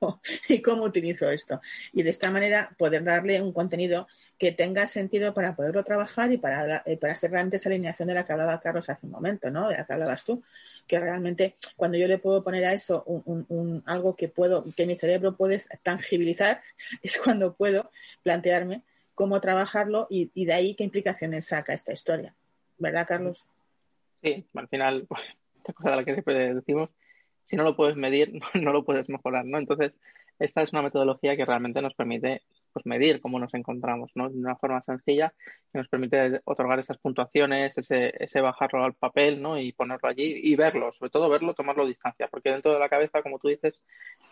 ¿y 0.48 0.60
cómo 0.60 0.82
utilizo 0.82 1.30
esto? 1.30 1.60
Y 1.92 2.02
de 2.02 2.10
esta 2.10 2.32
manera 2.32 2.74
poder 2.78 3.04
darle 3.04 3.40
un 3.40 3.52
contenido 3.52 4.08
que 4.38 4.50
tenga 4.50 4.88
sentido 4.88 5.32
para 5.34 5.54
poderlo 5.54 5.84
trabajar 5.84 6.32
y 6.32 6.36
para, 6.36 6.82
eh, 6.84 6.96
para 6.96 7.12
hacer 7.12 7.30
realmente 7.30 7.58
esa 7.58 7.68
alineación 7.68 8.08
de 8.08 8.14
la 8.14 8.24
que 8.24 8.32
hablaba 8.32 8.58
Carlos 8.58 8.90
hace 8.90 9.06
un 9.06 9.12
momento, 9.12 9.52
¿no? 9.52 9.68
De 9.68 9.76
la 9.76 9.86
que 9.86 9.92
hablabas 9.92 10.24
tú, 10.24 10.42
que 10.88 10.98
realmente 10.98 11.54
cuando 11.76 11.96
yo 11.96 12.08
le 12.08 12.18
puedo 12.18 12.42
poner 12.42 12.64
a 12.64 12.72
eso 12.72 13.04
un, 13.04 13.84
algo 13.86 14.16
que 14.16 14.26
puedo, 14.26 14.64
que 14.76 14.84
mi 14.84 14.98
cerebro 14.98 15.36
puede 15.36 15.62
tangibilizar, 15.84 16.60
es 17.04 17.18
cuando 17.18 17.54
puedo 17.54 17.92
plantearme 18.24 18.82
cómo 19.14 19.40
trabajarlo 19.40 20.08
y, 20.10 20.32
y 20.34 20.44
de 20.44 20.54
ahí 20.54 20.74
qué 20.74 20.82
implicaciones 20.82 21.46
saca 21.46 21.72
esta 21.72 21.92
historia. 21.92 22.34
¿Verdad, 22.78 23.06
Carlos? 23.06 23.46
Sí, 24.16 24.46
al 24.54 24.68
final, 24.68 25.06
esta 25.56 25.72
cosa 25.72 25.90
de 25.90 25.96
la 25.96 26.04
que 26.04 26.12
siempre 26.12 26.54
decimos, 26.54 26.90
si 27.44 27.56
no 27.56 27.64
lo 27.64 27.76
puedes 27.76 27.96
medir, 27.96 28.32
no, 28.62 28.72
lo 28.72 28.84
puedes 28.84 29.08
mejorar, 29.08 29.44
¿no? 29.44 29.58
Entonces, 29.58 29.92
esta 30.38 30.62
es 30.62 30.72
una 30.72 30.82
metodología 30.82 31.36
que 31.36 31.44
realmente 31.44 31.80
nos 31.82 31.94
permite 31.94 32.42
pues, 32.76 32.84
medir 32.84 33.22
cómo 33.22 33.38
nos 33.38 33.54
encontramos, 33.54 34.10
¿no? 34.14 34.28
De 34.28 34.38
una 34.38 34.54
forma 34.54 34.82
sencilla 34.82 35.32
que 35.72 35.78
nos 35.78 35.88
permite 35.88 36.42
otorgar 36.44 36.78
esas 36.78 36.98
puntuaciones, 36.98 37.78
ese, 37.78 38.12
ese 38.22 38.42
bajarlo 38.42 38.84
al 38.84 38.92
papel, 38.92 39.40
¿no? 39.40 39.58
Y 39.58 39.72
ponerlo 39.72 40.06
allí 40.10 40.40
y 40.42 40.54
verlo, 40.56 40.92
sobre 40.92 41.10
todo 41.10 41.30
verlo, 41.30 41.54
tomarlo 41.54 41.84
a 41.84 41.86
distancia, 41.86 42.28
porque 42.28 42.50
dentro 42.50 42.74
de 42.74 42.78
la 42.78 42.90
cabeza, 42.90 43.22
como 43.22 43.38
tú 43.38 43.48
dices, 43.48 43.82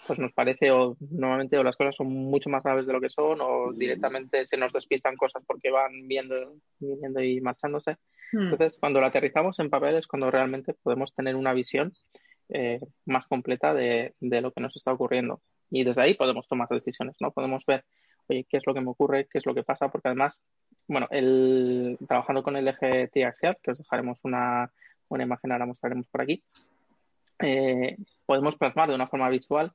pues 0.07 0.19
nos 0.19 0.31
parece 0.35 0.71
o 0.73 0.95
normalmente 1.11 1.57
o 1.57 1.63
las 1.63 1.75
cosas 1.75 1.97
son 1.97 2.09
mucho 2.09 2.51
más 2.51 2.63
graves 2.63 2.87
de 2.87 2.93
lo 2.93 3.01
que 3.01 3.09
son 3.09 3.39
o 3.41 3.73
directamente 3.73 4.45
se 4.45 4.59
nos 4.59 4.75
despistan 4.75 5.17
cosas 5.17 5.43
porque 5.47 5.71
van 5.71 6.07
viendo, 6.07 6.35
viniendo 6.79 7.23
y 7.23 7.41
marchándose. 7.41 7.97
Hmm. 8.31 8.43
Entonces, 8.43 8.77
cuando 8.79 9.01
lo 9.01 9.07
aterrizamos 9.07 9.59
en 9.59 9.71
papel 9.71 9.97
es 9.97 10.07
cuando 10.07 10.31
realmente 10.31 10.75
podemos 10.83 11.15
tener 11.15 11.35
una 11.35 11.55
visión 11.55 11.95
eh, 12.51 12.79
más 13.07 13.27
completa 13.27 13.73
de, 13.73 14.13
de, 14.21 14.43
lo 14.43 14.53
que 14.53 14.61
nos 14.61 14.77
está 14.77 14.93
ocurriendo. 14.93 15.41
Y 15.71 15.83
desde 15.83 16.03
ahí 16.03 16.13
podemos 16.13 16.47
tomar 16.47 16.69
decisiones, 16.69 17.17
¿no? 17.21 17.31
Podemos 17.31 17.65
ver, 17.67 17.87
oye, 18.29 18.47
qué 18.49 18.57
es 18.57 18.67
lo 18.67 18.75
que 18.75 18.81
me 18.81 18.91
ocurre, 18.91 19.27
qué 19.31 19.39
es 19.39 19.47
lo 19.47 19.55
que 19.55 19.63
pasa, 19.63 19.89
porque 19.89 20.09
además, 20.09 20.39
bueno, 20.87 21.07
el, 21.11 21.99
trabajando 22.07 22.43
con 22.43 22.57
el 22.57 22.69
eje 22.69 23.09
T-axial, 23.09 23.59
que 23.63 23.73
os 23.73 23.79
dejaremos 23.79 24.19
una, 24.25 24.71
una 25.09 25.25
imagen, 25.25 25.53
ahora 25.53 25.67
mostraremos 25.67 26.07
por 26.09 26.23
aquí, 26.23 26.43
eh, 27.41 27.97
podemos 28.27 28.57
plasmar 28.57 28.89
de 28.89 28.95
una 28.95 29.09
forma 29.09 29.29
visual 29.29 29.73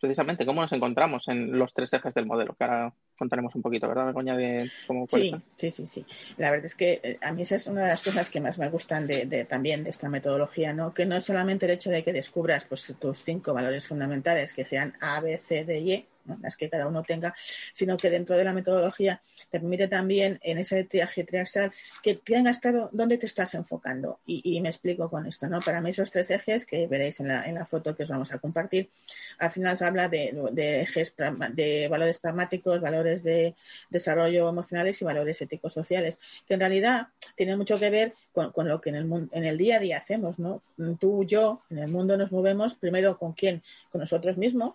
precisamente 0.00 0.46
cómo 0.46 0.60
nos 0.60 0.72
encontramos 0.72 1.28
en 1.28 1.56
los 1.58 1.72
tres 1.72 1.92
ejes 1.92 2.14
del 2.14 2.26
modelo, 2.26 2.54
que 2.54 2.64
ahora 2.64 2.92
contaremos 3.16 3.54
un 3.54 3.62
poquito, 3.62 3.88
¿verdad, 3.88 4.06
Begoña? 4.06 4.36
De 4.36 4.70
cómo 4.86 5.06
sí, 5.08 5.34
sí, 5.56 5.70
sí, 5.70 5.86
sí. 5.86 6.06
La 6.36 6.50
verdad 6.50 6.66
es 6.66 6.74
que 6.74 7.00
eh, 7.02 7.18
a 7.22 7.32
mí 7.32 7.42
esa 7.42 7.56
es 7.56 7.66
una 7.66 7.82
de 7.82 7.88
las 7.88 8.02
cosas 8.02 8.30
que 8.30 8.40
más 8.40 8.58
me 8.58 8.68
gustan 8.68 9.06
de, 9.06 9.44
también 9.44 9.84
de 9.84 9.90
esta 9.90 10.08
metodología, 10.08 10.72
¿no? 10.72 10.92
Que 10.92 11.06
no 11.06 11.16
es 11.16 11.24
solamente 11.24 11.66
el 11.66 11.72
hecho 11.72 11.90
de 11.90 12.02
que 12.02 12.12
descubras 12.12 12.64
pues, 12.64 12.94
tus 13.00 13.18
cinco 13.18 13.54
valores 13.54 13.86
fundamentales, 13.86 14.52
que 14.52 14.64
sean 14.64 14.94
A, 15.00 15.20
B, 15.20 15.38
C, 15.38 15.64
D 15.64 15.78
y 15.78 15.92
E, 15.92 16.06
las 16.40 16.56
que 16.56 16.70
cada 16.70 16.86
uno 16.86 17.02
tenga, 17.02 17.34
sino 17.72 17.96
que 17.96 18.10
dentro 18.10 18.36
de 18.36 18.44
la 18.44 18.52
metodología 18.52 19.20
te 19.50 19.60
permite 19.60 19.88
también 19.88 20.38
en 20.42 20.58
ese 20.58 20.84
triaje 20.84 21.24
triaxial 21.24 21.72
que 22.02 22.16
tengas 22.16 22.58
claro 22.58 22.88
dónde 22.92 23.18
te 23.18 23.26
estás 23.26 23.54
enfocando. 23.54 24.20
Y, 24.26 24.60
me 24.60 24.68
explico 24.68 25.10
con 25.10 25.26
esto, 25.26 25.46
¿no? 25.46 25.60
Para 25.60 25.80
mí 25.80 25.90
esos 25.90 26.10
tres 26.10 26.30
ejes 26.30 26.64
que 26.64 26.86
veréis 26.86 27.20
en 27.20 27.28
la, 27.28 27.44
en 27.44 27.54
la 27.54 27.66
foto 27.66 27.94
que 27.94 28.04
os 28.04 28.08
vamos 28.08 28.32
a 28.32 28.38
compartir, 28.38 28.90
al 29.38 29.50
final 29.50 29.76
se 29.76 29.84
habla 29.84 30.08
de, 30.08 30.34
de 30.52 30.82
ejes 30.82 31.12
de 31.52 31.88
valores 31.88 32.18
pragmáticos, 32.18 32.80
valores 32.80 33.22
de 33.22 33.54
desarrollo 33.90 34.48
emocionales 34.48 35.00
y 35.02 35.04
valores 35.04 35.40
éticos 35.42 35.72
sociales, 35.72 36.18
que 36.46 36.54
en 36.54 36.60
realidad 36.60 37.08
tiene 37.36 37.56
mucho 37.56 37.78
que 37.78 37.90
ver 37.90 38.14
con, 38.32 38.52
con 38.52 38.68
lo 38.68 38.80
que 38.80 38.90
en 38.90 38.96
el, 38.96 39.28
en 39.32 39.44
el 39.44 39.58
día 39.58 39.76
a 39.76 39.80
día 39.80 39.98
hacemos, 39.98 40.38
¿no? 40.38 40.62
Tú, 40.98 41.24
yo, 41.24 41.62
en 41.70 41.78
el 41.78 41.88
mundo 41.88 42.16
nos 42.16 42.32
movemos 42.32 42.74
primero 42.74 43.18
con 43.18 43.32
quién, 43.32 43.62
con 43.90 44.00
nosotros 44.00 44.38
mismos, 44.38 44.74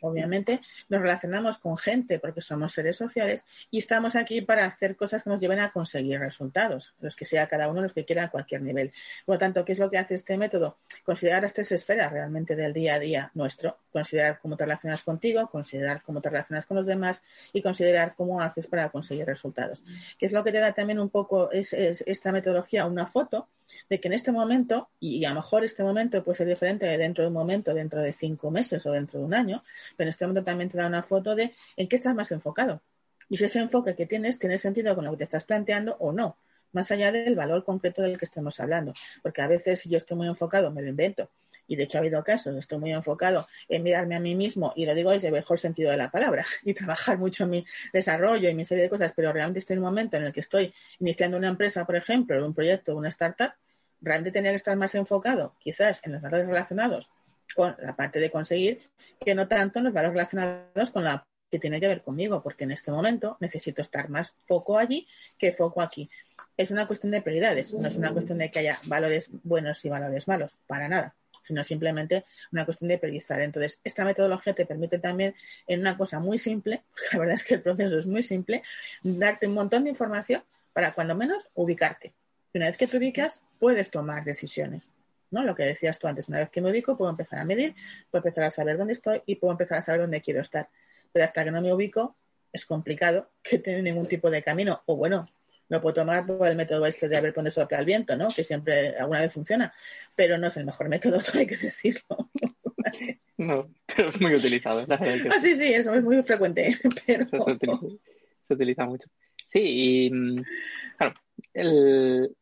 obviamente, 0.00 0.60
nos 0.88 1.00
relacionamos 1.00 1.58
con 1.58 1.76
gente 1.76 2.18
porque 2.18 2.40
somos 2.40 2.72
seres 2.72 2.96
sociales 2.96 3.44
y 3.70 3.78
estamos 3.78 4.16
aquí 4.16 4.40
para 4.40 4.64
hacer 4.64 4.96
cosas 4.96 5.22
que 5.22 5.30
nos 5.30 5.40
lleven 5.40 5.60
a 5.60 5.70
conseguir 5.70 6.20
resultados, 6.20 6.94
los 7.00 7.16
que 7.16 7.24
sea 7.24 7.46
cada 7.46 7.68
uno, 7.68 7.82
los 7.82 7.92
que 7.92 8.04
quiera 8.04 8.24
a 8.24 8.30
cualquier 8.30 8.62
nivel. 8.62 8.92
Por 9.24 9.36
lo 9.36 9.38
tanto, 9.38 9.64
¿qué 9.64 9.72
es 9.72 9.78
lo 9.78 9.90
que 9.90 9.98
hace 9.98 10.14
este 10.14 10.36
método? 10.36 10.78
Considerar 11.04 11.42
las 11.42 11.52
tres 11.52 11.72
esferas 11.72 12.12
realmente 12.12 12.56
del 12.56 12.72
día 12.72 12.94
a 12.94 12.98
día 12.98 13.30
nuestro, 13.34 13.78
considerar 13.92 14.40
cómo 14.40 14.56
te 14.56 14.64
relacionas 14.64 15.02
contigo, 15.02 15.48
considerar 15.48 16.02
cómo 16.02 16.20
te 16.20 16.28
relacionas 16.30 16.66
con 16.66 16.76
los 16.76 16.86
demás 16.86 17.22
y 17.52 17.62
considerar 17.62 18.14
cómo 18.16 18.40
haces 18.40 18.66
para 18.66 18.88
conseguir 18.90 19.26
resultados. 19.26 19.82
¿Qué 20.18 20.26
es 20.26 20.32
lo 20.32 20.44
que 20.44 20.52
te 20.52 20.58
da 20.58 20.72
también 20.72 20.98
un 20.98 21.10
poco 21.10 21.50
es, 21.50 21.72
esta 21.72 22.32
metodología? 22.32 22.86
Una 22.86 23.06
foto 23.06 23.48
de 23.88 24.00
que 24.00 24.08
en 24.08 24.14
este 24.14 24.32
momento, 24.32 24.90
y 24.98 25.24
a 25.24 25.30
lo 25.30 25.36
mejor 25.36 25.64
este 25.64 25.82
momento 25.82 26.22
puede 26.24 26.38
ser 26.38 26.48
diferente 26.48 26.86
de 26.86 26.98
dentro 26.98 27.22
de 27.22 27.28
un 27.28 27.34
momento, 27.34 27.74
dentro 27.74 28.00
de 28.00 28.12
cinco 28.12 28.50
meses 28.50 28.84
o 28.86 28.92
dentro 28.92 29.20
de 29.20 29.26
un 29.26 29.34
año, 29.34 29.64
pero 29.96 30.06
en 30.06 30.10
este 30.10 30.24
momento 30.26 30.44
también 30.44 30.70
te 30.70 30.78
da 30.78 30.86
una 30.86 31.02
foto 31.02 31.34
de 31.34 31.54
en 31.76 31.88
qué 31.88 31.96
estás 31.96 32.14
más 32.14 32.32
enfocado. 32.32 32.82
Y 33.28 33.36
si 33.36 33.44
ese 33.44 33.60
enfoque 33.60 33.94
que 33.94 34.06
tienes 34.06 34.38
tiene 34.38 34.58
sentido 34.58 34.94
con 34.94 35.04
lo 35.04 35.12
que 35.12 35.18
te 35.18 35.24
estás 35.24 35.44
planteando 35.44 35.96
o 36.00 36.12
no, 36.12 36.36
más 36.72 36.90
allá 36.90 37.12
del 37.12 37.34
valor 37.34 37.64
concreto 37.64 38.02
del 38.02 38.18
que 38.18 38.24
estemos 38.24 38.60
hablando. 38.60 38.92
Porque 39.22 39.42
a 39.42 39.48
veces 39.48 39.80
si 39.80 39.88
yo 39.88 39.98
estoy 39.98 40.16
muy 40.16 40.28
enfocado, 40.28 40.70
me 40.70 40.82
lo 40.82 40.88
invento. 40.88 41.30
Y 41.66 41.76
de 41.76 41.84
hecho 41.84 41.98
ha 41.98 42.00
habido 42.00 42.22
casos, 42.22 42.56
estoy 42.56 42.78
muy 42.78 42.92
enfocado 42.92 43.46
en 43.68 43.82
mirarme 43.82 44.16
a 44.16 44.20
mí 44.20 44.34
mismo 44.34 44.72
y 44.74 44.86
lo 44.86 44.94
digo 44.94 45.12
desde 45.12 45.28
el 45.28 45.34
mejor 45.34 45.58
sentido 45.58 45.90
de 45.90 45.96
la 45.96 46.10
palabra 46.10 46.44
y 46.64 46.74
trabajar 46.74 47.18
mucho 47.18 47.44
en 47.44 47.50
mi 47.50 47.66
desarrollo 47.92 48.48
y 48.48 48.54
mi 48.54 48.64
serie 48.64 48.84
de 48.84 48.90
cosas, 48.90 49.12
pero 49.14 49.32
realmente 49.32 49.60
estoy 49.60 49.74
en 49.74 49.80
un 49.80 49.86
momento 49.86 50.16
en 50.16 50.24
el 50.24 50.32
que 50.32 50.40
estoy 50.40 50.74
iniciando 50.98 51.36
una 51.36 51.48
empresa, 51.48 51.84
por 51.84 51.96
ejemplo, 51.96 52.44
un 52.44 52.54
proyecto, 52.54 52.96
una 52.96 53.08
startup, 53.10 53.52
realmente 54.00 54.32
tenía 54.32 54.50
que 54.50 54.56
estar 54.56 54.76
más 54.76 54.94
enfocado 54.94 55.54
quizás 55.58 56.00
en 56.04 56.12
los 56.12 56.22
valores 56.22 56.46
relacionados 56.46 57.10
con 57.54 57.76
la 57.78 57.94
parte 57.94 58.18
de 58.18 58.30
conseguir 58.30 58.90
que 59.20 59.34
no 59.34 59.46
tanto 59.46 59.78
en 59.78 59.86
los 59.86 59.94
valores 59.94 60.14
relacionados 60.14 60.90
con 60.90 61.04
la 61.04 61.26
que 61.50 61.58
tiene 61.58 61.80
que 61.80 61.88
ver 61.88 62.02
conmigo, 62.02 62.42
porque 62.42 62.64
en 62.64 62.72
este 62.72 62.90
momento 62.90 63.36
necesito 63.40 63.82
estar 63.82 64.08
más 64.08 64.34
foco 64.44 64.78
allí 64.78 65.06
que 65.36 65.52
foco 65.52 65.82
aquí. 65.82 66.08
Es 66.56 66.70
una 66.70 66.86
cuestión 66.86 67.12
de 67.12 67.22
prioridades, 67.22 67.72
no 67.72 67.88
es 67.88 67.96
una 67.96 68.12
cuestión 68.12 68.38
de 68.38 68.50
que 68.50 68.60
haya 68.60 68.78
valores 68.84 69.28
buenos 69.42 69.84
y 69.84 69.88
valores 69.88 70.28
malos, 70.28 70.56
para 70.66 70.88
nada, 70.88 71.14
sino 71.42 71.64
simplemente 71.64 72.24
una 72.52 72.64
cuestión 72.64 72.88
de 72.88 72.98
priorizar. 72.98 73.40
Entonces, 73.40 73.80
esta 73.82 74.04
metodología 74.04 74.54
te 74.54 74.66
permite 74.66 74.98
también, 74.98 75.34
en 75.66 75.80
una 75.80 75.96
cosa 75.96 76.20
muy 76.20 76.38
simple, 76.38 76.82
porque 76.90 77.06
la 77.12 77.18
verdad 77.18 77.34
es 77.34 77.44
que 77.44 77.54
el 77.54 77.62
proceso 77.62 77.98
es 77.98 78.06
muy 78.06 78.22
simple, 78.22 78.62
darte 79.02 79.46
un 79.46 79.54
montón 79.54 79.84
de 79.84 79.90
información 79.90 80.44
para 80.72 80.92
cuando 80.92 81.14
menos 81.14 81.48
ubicarte. 81.54 82.12
Y 82.52 82.58
una 82.58 82.66
vez 82.66 82.76
que 82.76 82.86
te 82.86 82.96
ubicas, 82.96 83.40
puedes 83.58 83.90
tomar 83.90 84.24
decisiones. 84.24 84.88
¿no? 85.30 85.44
Lo 85.44 85.54
que 85.54 85.62
decías 85.62 85.98
tú 85.98 86.08
antes, 86.08 86.28
una 86.28 86.38
vez 86.38 86.50
que 86.50 86.60
me 86.60 86.70
ubico, 86.70 86.96
puedo 86.96 87.10
empezar 87.10 87.38
a 87.38 87.44
medir, 87.44 87.74
puedo 88.10 88.20
empezar 88.24 88.44
a 88.44 88.50
saber 88.50 88.76
dónde 88.76 88.94
estoy 88.94 89.22
y 89.26 89.36
puedo 89.36 89.52
empezar 89.52 89.78
a 89.78 89.82
saber 89.82 90.00
dónde 90.02 90.20
quiero 90.20 90.40
estar. 90.40 90.68
Pero 91.12 91.24
hasta 91.24 91.44
que 91.44 91.50
no 91.50 91.60
me 91.60 91.72
ubico, 91.72 92.16
es 92.52 92.66
complicado 92.66 93.30
que 93.42 93.58
tenga 93.58 93.82
ningún 93.82 94.06
tipo 94.06 94.30
de 94.30 94.42
camino. 94.42 94.82
O 94.86 94.96
bueno, 94.96 95.26
lo 95.68 95.80
puedo 95.80 95.94
tomar 95.94 96.26
por 96.26 96.46
el 96.46 96.56
método 96.56 96.86
este 96.86 97.08
de 97.08 97.20
ver 97.20 97.32
dónde 97.32 97.50
sopla 97.50 97.78
el 97.78 97.84
viento, 97.84 98.16
¿no? 98.16 98.28
Que 98.28 98.44
siempre 98.44 98.96
alguna 98.98 99.20
vez 99.20 99.32
funciona, 99.32 99.72
pero 100.16 100.36
no 100.36 100.48
es 100.48 100.56
el 100.56 100.66
mejor 100.66 100.88
método, 100.88 101.20
hay 101.34 101.46
que 101.46 101.56
decirlo. 101.56 102.30
no, 103.38 103.66
pero 103.86 104.10
es 104.10 104.20
muy 104.20 104.34
utilizado. 104.34 104.84
Ah, 104.88 105.40
sí, 105.40 105.54
sí, 105.54 105.72
eso 105.72 105.94
es 105.94 106.02
muy 106.02 106.22
frecuente. 106.22 106.76
Pero... 107.06 107.26
Se, 107.28 107.52
utiliza, 107.52 107.86
se, 108.48 108.54
utiliza, 108.54 108.84
mucho. 108.84 109.08
Sí, 109.46 109.60
y 109.62 110.10
mm, 110.10 110.44
claro, 110.96 111.14
el, 111.54 112.36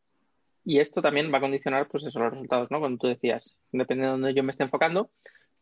y 0.68 0.80
esto 0.80 1.00
también 1.00 1.32
va 1.32 1.38
a 1.38 1.40
condicionar 1.40 1.88
pues 1.88 2.04
eso, 2.04 2.18
los 2.18 2.30
resultados, 2.30 2.70
¿no? 2.70 2.78
Cuando 2.78 2.98
tú 2.98 3.06
decías, 3.06 3.56
depende 3.72 4.04
de 4.04 4.10
donde 4.10 4.34
yo 4.34 4.42
me 4.42 4.50
esté 4.50 4.64
enfocando, 4.64 5.10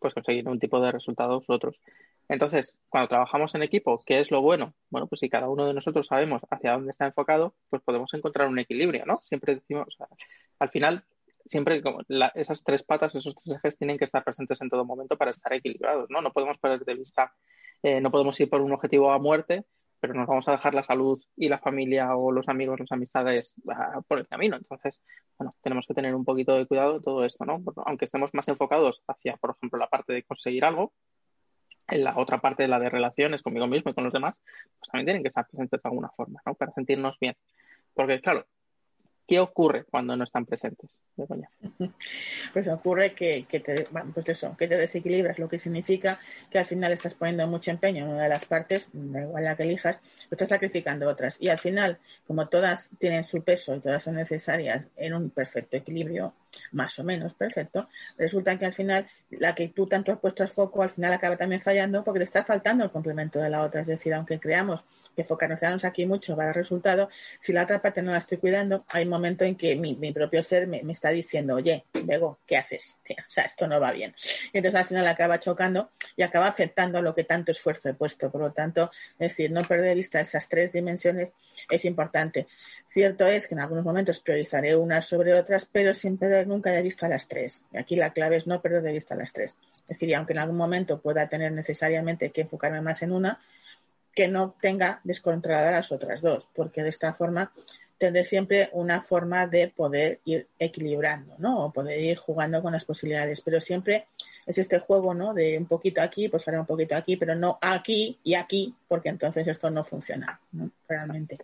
pues 0.06 0.14
conseguir 0.14 0.48
un 0.48 0.60
tipo 0.60 0.80
de 0.80 0.92
resultados 0.92 1.48
u 1.48 1.52
otros. 1.52 1.80
Entonces, 2.28 2.78
cuando 2.88 3.08
trabajamos 3.08 3.52
en 3.56 3.64
equipo, 3.64 4.04
¿qué 4.06 4.20
es 4.20 4.30
lo 4.30 4.40
bueno? 4.40 4.72
Bueno, 4.88 5.08
pues 5.08 5.18
si 5.18 5.28
cada 5.28 5.48
uno 5.48 5.66
de 5.66 5.74
nosotros 5.74 6.06
sabemos 6.06 6.42
hacia 6.48 6.74
dónde 6.74 6.92
está 6.92 7.06
enfocado, 7.06 7.56
pues 7.70 7.82
podemos 7.82 8.14
encontrar 8.14 8.46
un 8.46 8.60
equilibrio, 8.60 9.04
¿no? 9.04 9.20
Siempre 9.24 9.56
decimos, 9.56 9.96
al 10.60 10.70
final, 10.70 11.02
siempre 11.44 11.82
como 11.82 12.02
esas 12.36 12.62
tres 12.62 12.84
patas, 12.84 13.16
esos 13.16 13.34
tres 13.34 13.56
ejes 13.56 13.78
tienen 13.78 13.98
que 13.98 14.04
estar 14.04 14.22
presentes 14.22 14.60
en 14.60 14.70
todo 14.70 14.84
momento 14.84 15.16
para 15.16 15.32
estar 15.32 15.52
equilibrados, 15.52 16.08
¿no? 16.08 16.20
No 16.20 16.32
podemos 16.32 16.56
perder 16.58 16.84
de 16.84 16.94
vista, 16.94 17.32
eh, 17.82 18.00
no 18.00 18.12
podemos 18.12 18.38
ir 18.38 18.48
por 18.48 18.60
un 18.60 18.72
objetivo 18.72 19.10
a 19.10 19.18
muerte 19.18 19.64
pero 20.06 20.20
nos 20.20 20.28
vamos 20.28 20.46
a 20.48 20.52
dejar 20.52 20.74
la 20.74 20.82
salud 20.82 21.22
y 21.36 21.48
la 21.48 21.58
familia 21.58 22.16
o 22.16 22.32
los 22.32 22.48
amigos, 22.48 22.80
las 22.80 22.92
amistades 22.92 23.54
ah, 23.68 24.00
por 24.06 24.18
el 24.18 24.26
camino. 24.26 24.56
Entonces, 24.56 25.00
bueno, 25.38 25.54
tenemos 25.62 25.86
que 25.86 25.94
tener 25.94 26.14
un 26.14 26.24
poquito 26.24 26.54
de 26.56 26.66
cuidado 26.66 26.94
de 26.94 27.00
todo 27.00 27.24
esto, 27.24 27.44
¿no? 27.44 27.62
aunque 27.86 28.04
estemos 28.04 28.30
más 28.34 28.48
enfocados 28.48 29.02
hacia, 29.06 29.36
por 29.36 29.56
ejemplo, 29.56 29.78
la 29.78 29.88
parte 29.88 30.12
de 30.12 30.22
conseguir 30.22 30.64
algo, 30.64 30.92
en 31.88 32.04
la 32.04 32.18
otra 32.18 32.40
parte, 32.40 32.66
la 32.66 32.78
de 32.78 32.90
relaciones 32.90 33.42
conmigo 33.42 33.66
mismo 33.66 33.90
y 33.90 33.94
con 33.94 34.04
los 34.04 34.12
demás, 34.12 34.40
pues 34.78 34.90
también 34.90 35.06
tienen 35.06 35.22
que 35.22 35.28
estar 35.28 35.46
presentes 35.46 35.82
de 35.82 35.88
alguna 35.88 36.08
forma, 36.08 36.40
¿no? 36.44 36.54
Para 36.54 36.72
sentirnos 36.72 37.18
bien. 37.20 37.36
Porque, 37.94 38.20
claro, 38.20 38.46
¿Qué 39.26 39.40
ocurre 39.40 39.84
cuando 39.84 40.16
no 40.16 40.24
están 40.24 40.46
presentes? 40.46 41.00
Pues 42.52 42.68
ocurre 42.68 43.12
que, 43.12 43.44
te, 43.48 43.88
pues 44.14 44.46
que 44.56 44.68
te 44.68 44.76
desequilibras, 44.76 45.38
lo 45.38 45.48
que 45.48 45.58
significa 45.58 46.20
que 46.50 46.58
al 46.58 46.64
final 46.64 46.92
estás 46.92 47.14
poniendo 47.14 47.46
mucho 47.46 47.70
empeño 47.70 48.04
en 48.04 48.12
una 48.12 48.22
de 48.22 48.28
las 48.28 48.44
partes, 48.44 48.88
da 48.92 49.22
igual 49.22 49.44
la 49.44 49.56
que 49.56 49.64
elijas, 49.64 50.00
lo 50.30 50.36
estás 50.36 50.48
sacrificando 50.48 51.08
otras. 51.08 51.36
Y 51.40 51.48
al 51.48 51.58
final, 51.58 51.98
como 52.26 52.48
todas 52.48 52.90
tienen 52.98 53.24
su 53.24 53.42
peso 53.42 53.74
y 53.74 53.80
todas 53.80 54.02
son 54.02 54.14
necesarias 54.14 54.86
en 54.96 55.14
un 55.14 55.30
perfecto 55.30 55.76
equilibrio, 55.76 56.32
más 56.72 56.98
o 56.98 57.04
menos 57.04 57.34
perfecto, 57.34 57.88
resulta 58.16 58.58
que 58.58 58.66
al 58.66 58.72
final 58.72 59.06
la 59.30 59.54
que 59.54 59.68
tú 59.68 59.86
tanto 59.86 60.12
has 60.12 60.18
puesto 60.18 60.42
el 60.42 60.48
foco 60.48 60.82
al 60.82 60.90
final 60.90 61.12
acaba 61.12 61.36
también 61.36 61.60
fallando 61.60 62.04
porque 62.04 62.20
te 62.20 62.24
está 62.24 62.42
faltando 62.42 62.84
el 62.84 62.90
complemento 62.90 63.40
de 63.40 63.50
la 63.50 63.62
otra. 63.62 63.80
Es 63.80 63.86
decir, 63.86 64.14
aunque 64.14 64.38
creamos 64.38 64.84
que 65.16 65.24
focalizarnos 65.24 65.84
aquí 65.84 66.06
mucho 66.06 66.36
para 66.36 66.48
el 66.48 66.54
resultado, 66.54 67.08
si 67.40 67.52
la 67.52 67.64
otra 67.64 67.80
parte 67.80 68.02
no 68.02 68.12
la 68.12 68.18
estoy 68.18 68.38
cuidando, 68.38 68.84
hay 68.90 69.04
un 69.04 69.10
momento 69.10 69.44
en 69.44 69.56
que 69.56 69.74
mi, 69.76 70.12
propio 70.12 70.42
ser 70.42 70.66
me, 70.66 70.80
está 70.92 71.10
diciendo, 71.10 71.56
oye, 71.56 71.84
Bego, 72.04 72.38
¿qué 72.46 72.56
haces? 72.56 72.96
o 73.10 73.30
sea, 73.30 73.44
esto 73.44 73.66
no 73.66 73.80
va 73.80 73.92
bien. 73.92 74.14
Y 74.52 74.58
entonces 74.58 74.80
al 74.80 74.86
final 74.86 75.06
acaba 75.06 75.40
chocando 75.40 75.90
y 76.16 76.22
acaba 76.22 76.46
afectando 76.46 77.02
lo 77.02 77.14
que 77.14 77.24
tanto 77.24 77.52
esfuerzo 77.52 77.88
he 77.88 77.94
puesto. 77.94 78.30
Por 78.30 78.40
lo 78.40 78.52
tanto, 78.52 78.90
es 79.18 79.30
decir, 79.30 79.50
no 79.50 79.62
perder 79.64 79.88
de 79.88 79.94
vista 79.94 80.20
esas 80.20 80.48
tres 80.48 80.72
dimensiones 80.72 81.30
es 81.70 81.84
importante. 81.84 82.46
Cierto 82.96 83.26
es 83.26 83.46
que 83.46 83.54
en 83.54 83.60
algunos 83.60 83.84
momentos 83.84 84.20
priorizaré 84.20 84.74
unas 84.74 85.04
sobre 85.04 85.34
otras, 85.34 85.68
pero 85.70 85.92
sin 85.92 86.16
perder 86.16 86.46
nunca 86.46 86.72
de 86.72 86.80
vista 86.80 87.06
las 87.10 87.28
tres. 87.28 87.62
Y 87.70 87.76
aquí 87.76 87.94
la 87.94 88.14
clave 88.14 88.36
es 88.36 88.46
no 88.46 88.62
perder 88.62 88.80
de 88.80 88.92
vista 88.92 89.14
las 89.14 89.34
tres. 89.34 89.54
Es 89.80 89.86
decir, 89.88 90.14
aunque 90.14 90.32
en 90.32 90.38
algún 90.38 90.56
momento 90.56 90.98
pueda 90.98 91.28
tener 91.28 91.52
necesariamente 91.52 92.30
que 92.30 92.40
enfocarme 92.40 92.80
más 92.80 93.02
en 93.02 93.12
una, 93.12 93.38
que 94.14 94.28
no 94.28 94.54
tenga 94.62 95.02
descontroladas 95.04 95.72
las 95.72 95.92
otras 95.92 96.22
dos, 96.22 96.48
porque 96.54 96.82
de 96.82 96.88
esta 96.88 97.12
forma 97.12 97.52
tendré 97.98 98.24
siempre 98.24 98.70
una 98.72 99.02
forma 99.02 99.46
de 99.46 99.68
poder 99.68 100.20
ir 100.24 100.46
equilibrando, 100.58 101.34
¿no? 101.36 101.66
O 101.66 101.72
poder 101.74 102.00
ir 102.00 102.16
jugando 102.16 102.62
con 102.62 102.72
las 102.72 102.86
posibilidades. 102.86 103.42
Pero 103.42 103.60
siempre 103.60 104.06
es 104.46 104.56
este 104.56 104.78
juego, 104.78 105.12
¿no? 105.12 105.34
De 105.34 105.58
un 105.58 105.66
poquito 105.66 106.00
aquí, 106.00 106.30
pues 106.30 106.48
ahora 106.48 106.60
un 106.60 106.66
poquito 106.66 106.96
aquí, 106.96 107.18
pero 107.18 107.34
no 107.34 107.58
aquí 107.60 108.18
y 108.24 108.32
aquí, 108.32 108.74
porque 108.88 109.10
entonces 109.10 109.46
esto 109.46 109.68
no 109.68 109.84
funciona, 109.84 110.40
¿no? 110.52 110.70
Realmente. 110.88 111.40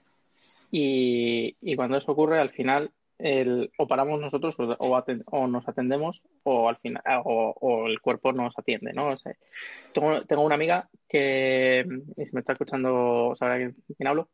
Y, 0.74 1.76
cuando 1.76 1.98
eso 1.98 2.10
ocurre, 2.12 2.40
al 2.40 2.50
final, 2.50 2.90
el, 3.18 3.70
o 3.76 3.86
paramos 3.86 4.18
nosotros 4.18 4.56
o, 4.58 5.46
nos 5.46 5.68
atendemos 5.68 6.24
o 6.44 6.68
al 6.68 6.78
final 6.78 7.02
o, 7.24 7.86
el 7.86 8.00
cuerpo 8.00 8.32
nos 8.32 8.58
atiende, 8.58 8.94
¿no? 8.94 9.14
tengo, 9.92 10.42
una 10.42 10.54
amiga 10.54 10.88
que, 11.08 11.84
si 12.16 12.30
me 12.32 12.40
está 12.40 12.52
escuchando, 12.52 13.34
sabrá 13.38 13.58
quién, 13.58 14.08
hablo, 14.08 14.30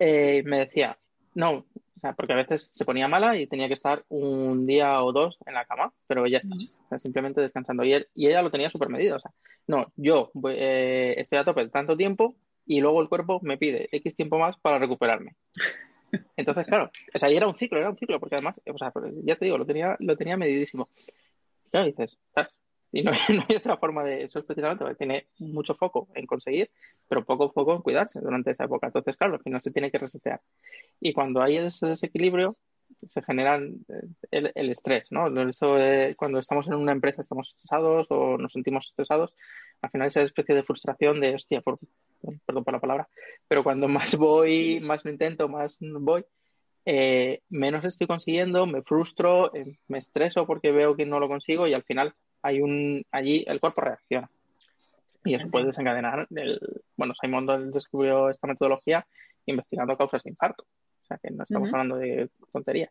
eh, 0.00 0.42
me 0.44 0.58
decía, 0.58 0.98
no, 1.36 1.52
o 1.52 2.00
sea, 2.00 2.14
porque 2.14 2.32
a 2.32 2.36
veces 2.36 2.68
se 2.72 2.84
ponía 2.84 3.06
mala 3.06 3.38
y 3.38 3.46
tenía 3.46 3.68
que 3.68 3.74
estar 3.74 4.04
un 4.08 4.66
día 4.66 5.00
o 5.04 5.12
dos 5.12 5.38
en 5.46 5.54
la 5.54 5.64
cama, 5.64 5.92
pero 6.08 6.26
ya 6.26 6.38
está, 6.38 6.98
simplemente 6.98 7.40
descansando. 7.40 7.84
Y, 7.84 8.04
y 8.16 8.26
ella 8.26 8.42
lo 8.42 8.50
tenía 8.50 8.68
súper 8.68 8.88
medido, 8.88 9.14
o 9.14 9.20
sea, 9.20 9.30
no, 9.68 9.92
yo 9.94 10.32
eh, 10.50 11.14
estoy 11.18 11.38
a 11.38 11.44
tope 11.44 11.68
tanto 11.68 11.96
tiempo 11.96 12.34
y 12.66 12.80
luego 12.80 13.00
el 13.02 13.08
cuerpo 13.08 13.40
me 13.42 13.58
pide 13.58 13.88
X 13.92 14.16
tiempo 14.16 14.38
más 14.38 14.56
para 14.58 14.78
recuperarme. 14.78 15.36
Entonces, 16.36 16.66
claro, 16.66 16.90
o 17.14 17.18
sea, 17.18 17.30
y 17.30 17.36
era 17.36 17.48
un 17.48 17.56
ciclo, 17.56 17.78
era 17.78 17.90
un 17.90 17.96
ciclo, 17.96 18.20
porque 18.20 18.36
además, 18.36 18.60
o 18.66 18.78
sea, 18.78 18.90
pues, 18.90 19.12
ya 19.24 19.36
te 19.36 19.46
digo, 19.46 19.58
lo 19.58 19.66
tenía, 19.66 19.96
lo 19.98 20.16
tenía 20.16 20.36
medidísimo. 20.36 20.88
Y 21.66 21.70
claro, 21.70 21.86
dices, 21.86 22.18
estás, 22.28 22.52
y 22.92 23.02
no, 23.02 23.12
hay 23.48 23.56
otra 23.56 23.78
forma 23.78 24.04
de 24.04 24.24
eso 24.24 24.38
específicamente, 24.38 24.84
porque 24.84 24.98
tiene 24.98 25.26
mucho 25.38 25.74
foco 25.74 26.08
en 26.14 26.26
conseguir, 26.26 26.70
pero 27.08 27.24
poco 27.24 27.50
foco 27.50 27.74
en 27.74 27.82
cuidarse 27.82 28.20
durante 28.20 28.50
esa 28.50 28.64
época. 28.64 28.88
Entonces, 28.88 29.16
claro, 29.16 29.34
al 29.34 29.42
final 29.42 29.62
se 29.62 29.70
tiene 29.70 29.90
que 29.90 29.98
resetear. 29.98 30.40
Y 31.00 31.12
cuando 31.14 31.42
hay 31.42 31.56
ese 31.56 31.86
desequilibrio, 31.86 32.56
se 33.08 33.22
genera 33.22 33.56
el, 33.56 34.52
el, 34.54 34.70
estrés, 34.70 35.10
¿no? 35.10 35.26
Eso, 35.48 35.76
cuando 36.16 36.38
estamos 36.38 36.66
en 36.66 36.74
una 36.74 36.92
empresa 36.92 37.22
estamos 37.22 37.48
estresados 37.48 38.06
o 38.10 38.36
nos 38.36 38.52
sentimos 38.52 38.86
estresados, 38.86 39.32
al 39.82 39.90
final 39.90 40.08
esa 40.08 40.22
especie 40.22 40.54
de 40.54 40.62
frustración 40.62 41.20
de, 41.20 41.34
hostia, 41.34 41.60
por, 41.60 41.78
perdón 42.46 42.64
por 42.64 42.72
la 42.72 42.80
palabra, 42.80 43.08
pero 43.48 43.64
cuando 43.64 43.88
más 43.88 44.16
voy, 44.16 44.80
más 44.80 45.04
lo 45.04 45.10
intento, 45.10 45.48
más 45.48 45.76
voy, 45.80 46.24
eh, 46.84 47.40
menos 47.48 47.84
estoy 47.84 48.06
consiguiendo, 48.06 48.66
me 48.66 48.82
frustro, 48.82 49.54
eh, 49.54 49.76
me 49.88 49.98
estreso 49.98 50.46
porque 50.46 50.72
veo 50.72 50.96
que 50.96 51.06
no 51.06 51.20
lo 51.20 51.28
consigo 51.28 51.66
y 51.66 51.74
al 51.74 51.84
final 51.84 52.14
hay 52.42 52.60
un 52.60 53.04
allí 53.10 53.44
el 53.46 53.60
cuerpo 53.60 53.82
reacciona. 53.82 54.30
Y 55.24 55.34
eso 55.34 55.48
puede 55.48 55.66
desencadenar 55.66 56.26
el, 56.30 56.58
bueno, 56.96 57.14
Simon 57.20 57.70
descubrió 57.70 58.28
esta 58.28 58.48
metodología 58.48 59.06
investigando 59.46 59.96
causas 59.96 60.24
de 60.24 60.30
infarto. 60.30 60.64
O 60.64 61.06
sea 61.06 61.18
que 61.18 61.30
no 61.30 61.44
estamos 61.44 61.68
hablando 61.72 61.96
de 61.96 62.28
tonterías. 62.52 62.90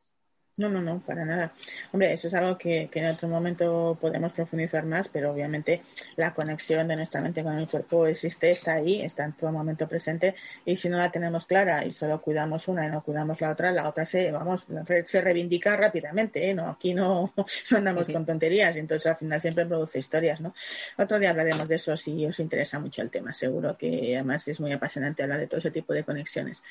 No, 0.58 0.67
no, 0.67 0.81
no, 0.81 1.00
para 1.00 1.24
nada. 1.24 1.53
Hombre, 1.93 2.12
eso 2.12 2.27
es 2.27 2.34
algo 2.34 2.58
que, 2.58 2.89
en 2.93 3.05
otro 3.05 3.29
momento 3.29 3.98
podemos 4.01 4.34
profundizar 4.34 4.86
más, 4.86 5.08
pero 5.08 5.31
obviamente 5.31 5.81
la 6.17 6.34
conexión 6.34 6.89
de 6.89 6.98
nuestra 6.98 7.22
mente 7.22 7.41
con 7.41 7.58
el 7.58 7.70
cuerpo 7.70 8.05
existe, 8.05 8.51
está 8.51 8.74
ahí, 8.74 9.01
está 9.01 9.24
en 9.24 9.31
todo 9.31 9.53
momento 9.53 9.88
presente 9.88 10.36
y 10.65 10.75
si 10.75 10.89
no 10.89 10.98
la 10.98 11.10
tenemos 11.10 11.46
clara 11.46 11.86
y 11.86 11.93
solo 11.93 12.22
cuidamos 12.22 12.67
una 12.67 12.86
y 12.86 12.89
no 12.89 13.01
cuidamos 13.01 13.39
la 13.39 13.51
otra, 13.51 13.72
la 13.72 13.88
otra 13.88 14.05
se, 14.05 14.29
vamos, 14.29 14.67
se 15.05 15.22
reivindica 15.22 15.77
rápidamente, 15.77 16.50
¿eh? 16.50 16.53
No, 16.53 16.67
aquí 16.67 16.93
no, 16.93 17.34
andamos 17.72 18.10
con 18.10 18.25
tonterías 18.25 18.75
y 18.75 18.79
entonces 18.79 19.08
al 19.08 19.17
final 19.17 19.39
siempre 19.39 19.65
produce 19.65 20.00
historias, 20.00 20.41
¿no? 20.41 20.53
Otro 20.98 21.17
día 21.17 21.29
hablaremos 21.29 21.70
de 21.70 21.75
eso 21.75 21.96
si 21.96 22.25
os 22.25 22.39
interesa 22.41 22.77
mucho 22.77 23.01
el 23.01 23.10
tema, 23.10 23.34
seguro 23.34 23.77
que 23.77 24.15
además 24.15 24.46
es 24.50 24.60
muy 24.60 24.74
apasionante 24.74 25.24
hablar 25.24 25.39
de 25.39 25.48
todo 25.48 25.60
ese 25.60 25.72
tipo 25.72 25.93
de 25.93 26.03
conexiones. 26.03 26.62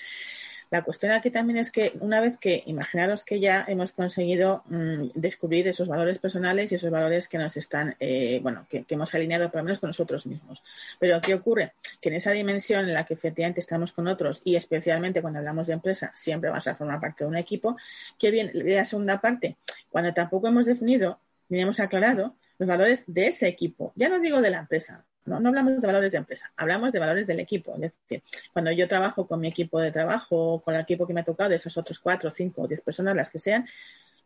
La 0.71 0.83
cuestión 0.85 1.11
aquí 1.11 1.31
también 1.31 1.59
es 1.59 1.73
que 1.73 1.93
una 2.00 2.21
vez 2.21 2.37
que, 2.39 2.62
imaginaros 2.67 3.25
que 3.25 3.41
ya 3.41 3.65
hemos 3.67 3.91
conseguido 3.91 4.62
mm, 4.67 5.11
descubrir 5.15 5.67
esos 5.67 5.89
valores 5.89 6.19
personales 6.19 6.71
y 6.71 6.77
esos 6.77 6.91
valores 6.91 7.27
que 7.29 7.39
nos 7.39 7.57
están, 7.57 7.97
eh, 7.99 8.39
bueno, 8.41 8.67
que, 8.69 8.85
hemos 8.89 9.12
alineado 9.15 9.50
por 9.50 9.61
lo 9.61 9.65
menos 9.65 9.81
con 9.81 9.89
nosotros 9.89 10.27
mismos. 10.27 10.62
Pero 11.00 11.21
¿qué 11.21 11.35
ocurre? 11.35 11.73
Que 12.00 12.11
en 12.11 12.17
esa 12.17 12.31
dimensión 12.31 12.89
en 12.89 12.95
la 12.95 13.05
que 13.05 13.15
efectivamente 13.15 13.61
estamos 13.61 13.91
con 13.91 14.07
otros 14.07 14.43
y 14.45 14.55
especialmente 14.55 15.23
cuando 15.23 15.41
hablamos 15.41 15.67
de 15.67 15.73
empresa, 15.73 16.12
siempre 16.15 16.50
vamos 16.50 16.67
a 16.69 16.77
formar 16.77 17.00
parte 17.00 17.25
de 17.25 17.31
un 17.31 17.37
equipo, 17.37 17.77
¿qué 18.19 18.31
bien, 18.31 18.53
la 18.55 18.85
segunda 18.85 19.21
parte, 19.21 19.57
cuando 19.89 20.15
tampoco 20.15 20.49
hemos 20.49 20.67
definido 20.67 21.19
ni 21.49 21.61
hemos 21.61 21.81
aclarado 21.81 22.37
los 22.59 22.69
valores 22.69 23.05
de 23.07 23.27
ese 23.27 23.49
equipo. 23.49 23.93
Ya 23.97 24.09
no 24.09 24.21
digo 24.21 24.41
de 24.41 24.50
la 24.50 24.59
empresa, 24.59 25.05
no, 25.25 25.37
hablamos 25.37 25.81
de 25.81 25.87
valores 25.87 26.12
de 26.12 26.19
empresa, 26.19 26.53
hablamos 26.57 26.93
de 26.93 26.99
valores 26.99 27.27
del 27.27 27.41
equipo. 27.41 27.75
Es 27.81 28.00
decir, 28.00 28.23
cuando 28.53 28.73
yo 28.73 28.89
trabajo 28.89 29.27
con 29.27 29.41
mi 29.41 29.49
equipo 29.49 29.81
de 29.81 29.93
trabajo 29.93 30.61
con 30.61 30.75
el 30.75 30.81
equipo 30.81 31.07
que 31.07 31.12
me 31.12 31.21
ha 31.21 31.25
tocado, 31.25 31.50
de 31.50 31.57
esos 31.57 31.77
otros 31.77 31.99
cuatro, 31.99 32.31
cinco 32.31 32.62
o 32.62 32.69
diez 32.69 32.81
personas, 32.81 33.15
las 33.15 33.31
que 33.31 33.39
sean, 33.39 33.67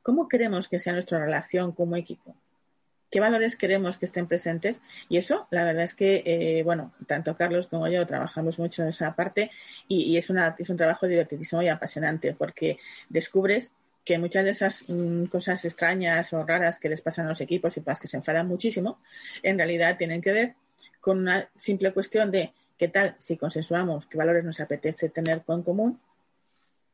¿cómo 0.02 0.28
queremos 0.28 0.68
que 0.68 0.78
sea 0.78 0.92
nuestra 0.92 1.18
relación 1.18 1.72
como 1.72 1.96
equipo? 1.96 2.36
¿Qué 3.10 3.20
valores 3.20 3.54
queremos 3.56 3.96
que 3.96 4.06
estén 4.06 4.26
presentes? 4.26 4.80
Y 5.08 5.18
eso, 5.18 5.46
la 5.50 5.64
verdad 5.64 5.84
es 5.84 5.94
que, 5.94 6.22
eh, 6.26 6.62
bueno, 6.64 6.92
tanto 7.06 7.36
Carlos 7.36 7.68
como 7.68 7.86
yo 7.86 8.04
trabajamos 8.06 8.58
mucho 8.58 8.82
en 8.82 8.88
esa 8.88 9.14
parte 9.14 9.50
y, 9.86 10.16
es, 10.16 10.30
una, 10.30 10.56
es 10.58 10.68
un 10.68 10.76
trabajo 10.76 11.06
divertidísimo 11.06 11.62
y 11.62 11.68
apasionante 11.68 12.34
porque 12.34 12.78
descubres 13.08 13.72
que 14.04 14.18
muchas 14.18 14.44
de 14.44 14.50
esas 14.50 14.88
mm, 14.88 15.26
cosas 15.26 15.64
extrañas 15.64 16.32
o 16.32 16.44
raras 16.44 16.80
que 16.80 16.88
les 16.88 17.00
pasan 17.00 17.26
a 17.26 17.30
los 17.30 17.40
equipos 17.40 17.76
y 17.76 17.80
para 17.80 17.92
las 17.92 18.00
que 18.00 18.08
se 18.08 18.16
enfadan 18.16 18.48
muchísimo, 18.48 18.98
en 19.42 19.58
realidad 19.58 19.96
tienen 19.96 20.20
que 20.20 20.32
ver 20.32 20.54
con 21.04 21.18
una 21.18 21.50
simple 21.54 21.92
cuestión 21.92 22.30
de 22.30 22.54
qué 22.78 22.88
tal 22.88 23.14
si 23.18 23.36
consensuamos 23.36 24.06
qué 24.06 24.16
valores 24.16 24.42
nos 24.42 24.58
apetece 24.60 25.10
tener 25.10 25.42
con 25.42 25.62
común 25.62 26.00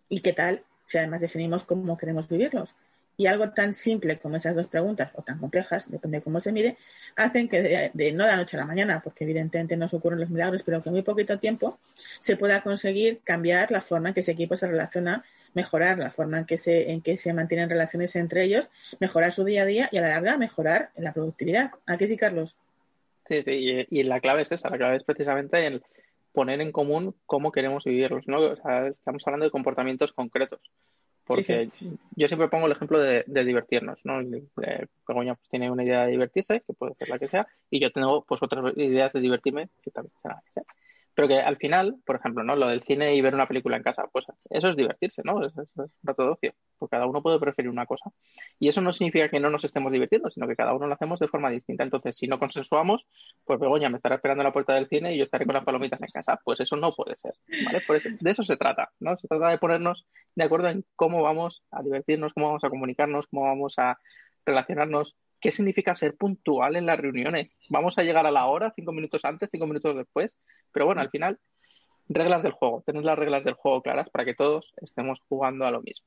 y 0.09 0.21
qué 0.21 0.33
tal 0.33 0.65
si 0.85 0.99
además 0.99 1.21
definimos 1.21 1.63
cómo 1.63 1.97
queremos 1.97 2.29
vivirlos. 2.29 2.75
Y 3.17 3.29
algo 3.29 3.51
tan 3.51 3.73
simple 3.73 4.19
como 4.19 4.35
esas 4.35 4.57
dos 4.57 4.67
preguntas, 4.67 5.13
o 5.15 5.23
tan 5.23 5.39
complejas, 5.39 5.89
depende 5.89 6.19
de 6.19 6.25
cómo 6.25 6.41
se 6.41 6.51
mire, 6.51 6.77
hacen 7.15 7.49
que 7.49 7.63
de, 7.63 8.13
no 8.13 8.25
de 8.25 8.31
la 8.31 8.37
noche 8.37 8.57
a 8.57 8.61
la 8.61 8.67
mañana, 8.67 9.01
porque 9.01 9.23
evidentemente 9.23 9.77
no 9.77 9.89
se 9.89 9.95
ocurren 9.97 10.19
los 10.19 10.31
milagros, 10.31 10.65
pero 10.65 10.83
que 10.83 10.89
en 10.89 10.95
muy 10.95 11.03
poquito 11.03 11.39
tiempo 11.39 11.79
se 12.19 12.37
pueda 12.37 12.63
conseguir 12.63 13.21
cambiar 13.23 13.71
la 13.71 13.81
forma 13.81 14.09
en 14.09 14.15
que 14.15 14.21
ese 14.23 14.33
equipo 14.33 14.57
se 14.57 14.67
relaciona, 14.67 15.23
mejorar 15.55 15.99
la 15.99 16.11
forma 16.11 16.39
en 16.39 16.47
que 16.47 16.59
se, 16.59 16.91
en 16.91 17.01
que 17.01 17.17
se 17.17 17.33
mantienen 17.33 17.71
relaciones 17.71 18.17
entre 18.17 18.43
ellos, 18.43 18.71
mejorar 18.99 19.31
su 19.31 19.45
día 19.45 19.63
a 19.63 19.67
día 19.67 19.89
y 19.93 19.99
a 19.99 20.01
la 20.01 20.09
larga 20.09 20.37
mejorar 20.37 20.91
la 20.97 21.13
productividad. 21.13 21.71
¿A 21.87 21.97
qué 21.97 22.09
sí, 22.09 22.17
Carlos? 22.17 22.57
Sí, 23.31 23.45
sí, 23.45 23.87
y, 23.89 24.03
la 24.03 24.19
clave 24.19 24.43
es 24.43 24.51
esa, 24.51 24.71
la 24.71 24.77
clave 24.77 24.97
es 24.97 25.05
precisamente 25.05 25.65
el 25.65 25.85
poner 26.33 26.61
en 26.61 26.73
común 26.73 27.15
cómo 27.27 27.53
queremos 27.53 27.85
vivirlos, 27.85 28.27
¿no? 28.27 28.41
O 28.41 28.57
sea, 28.57 28.89
estamos 28.89 29.23
hablando 29.25 29.45
de 29.45 29.53
comportamientos 29.53 30.13
concretos. 30.13 30.61
Porque 31.25 31.69
yo 32.17 32.27
siempre 32.27 32.49
pongo 32.49 32.67
el 32.67 32.73
ejemplo 32.73 32.99
de, 32.99 33.23
divertirnos, 33.25 34.05
¿no? 34.05 34.19
Begoña 35.07 35.37
pues, 35.37 35.49
tiene 35.49 35.71
una 35.71 35.85
idea 35.85 36.07
de 36.07 36.11
divertirse, 36.11 36.65
que 36.67 36.73
puede 36.73 36.97
ser 36.97 37.09
la 37.09 37.21
que 37.21 37.29
sea, 37.29 37.47
y 37.71 37.79
yo 37.79 37.93
tengo 37.93 38.25
pues 38.25 38.43
otras 38.43 38.77
ideas 38.77 39.13
de 39.13 39.21
divertirme, 39.21 39.69
que 39.81 39.93
también 39.93 40.13
será. 40.21 40.43
Pero 41.21 41.29
que 41.29 41.39
al 41.39 41.59
final, 41.59 41.97
por 42.07 42.17
ejemplo, 42.17 42.43
¿no? 42.43 42.57
Lo 42.57 42.67
del 42.67 42.83
cine 42.83 43.15
y 43.15 43.21
ver 43.21 43.35
una 43.35 43.47
película 43.47 43.77
en 43.77 43.83
casa, 43.83 44.09
pues 44.11 44.25
eso 44.49 44.69
es 44.69 44.75
divertirse, 44.75 45.21
¿no? 45.23 45.45
Es, 45.45 45.53
un 45.55 45.91
rato 46.03 46.23
de 46.23 46.29
ocio. 46.31 46.55
Porque 46.79 46.93
cada 46.97 47.07
uno 47.07 47.23
puede 47.23 47.39
preferir 47.39 47.71
una 47.71 47.85
cosa. 47.85 48.11
Y 48.59 48.69
eso 48.69 48.81
no 48.81 48.91
significa 48.95 49.29
que 49.29 49.39
no 49.39 49.51
nos 49.51 49.63
estemos 49.63 49.93
divirtiendo, 49.93 50.31
sino 50.31 50.49
que 50.49 50.57
cada 50.57 50.73
uno 50.73 50.87
lo 50.87 50.95
hacemos 50.95 51.21
de 51.21 51.29
forma 51.29 51.51
distinta. 51.51 51.85
Entonces, 51.85 52.17
si 52.17 52.27
no 52.27 52.39
consensuamos, 52.39 53.07
pues 53.45 53.61
Begoña 53.61 53.91
me 53.91 53.97
estará 53.97 54.15
esperando 54.15 54.41
a 54.41 54.45
la 54.45 54.53
puerta 54.55 54.73
del 54.73 54.89
cine 54.89 55.15
y 55.15 55.19
yo 55.19 55.25
estaré 55.25 55.45
con 55.45 55.57
las 55.57 55.65
palomitas 55.67 56.01
en 56.01 56.09
casa. 56.09 56.41
Pues 56.43 56.59
eso 56.61 56.75
no 56.77 56.95
puede 56.95 57.17
ser, 57.17 57.35
¿vale? 57.67 57.83
Por 57.87 57.97
eso, 57.97 58.09
de 58.19 58.31
eso 58.31 58.43
se 58.43 58.57
trata, 58.57 58.89
¿no? 58.99 59.15
Se 59.19 59.29
trata 59.29 59.49
de 59.51 59.59
ponernos 59.59 60.07
de 60.35 60.45
acuerdo 60.45 60.69
en 60.69 60.87
cómo 60.97 61.21
vamos 61.21 61.63
a 61.71 61.83
divertirnos, 61.83 62.33
cómo 62.33 62.47
vamos 62.47 62.65
a 62.65 62.71
comunicarnos, 62.71 63.27
cómo 63.27 63.43
vamos 63.43 63.75
a 63.77 63.99
relacionarnos 64.47 65.17
¿Qué 65.41 65.51
significa 65.51 65.95
ser 65.95 66.17
puntual 66.17 66.77
en 66.77 66.87
las 66.87 66.99
reuniones? 66.99 67.51
¿Vamos 67.69 67.97
a 67.99 68.03
llegar 68.03 68.27
a 68.27 68.31
la 68.31 68.47
hora, 68.47 68.73
cinco 68.77 68.93
minutos 68.93 69.25
antes, 69.25 69.49
cinco 69.51 69.67
minutos 69.67 69.97
después? 69.97 70.37
Pero 70.73 70.87
bueno, 70.87 71.01
al 71.01 71.11
final, 71.11 71.39
reglas 72.09 72.43
del 72.43 72.53
juego, 72.53 72.83
tener 72.85 73.05
las 73.05 73.19
reglas 73.19 73.45
del 73.45 73.55
juego 73.55 73.83
claras 73.83 74.11
para 74.11 74.25
que 74.25 74.35
todos 74.35 74.73
estemos 74.83 75.21
jugando 75.29 75.65
a 75.65 75.71
lo 75.71 75.81
mismo. 75.81 76.07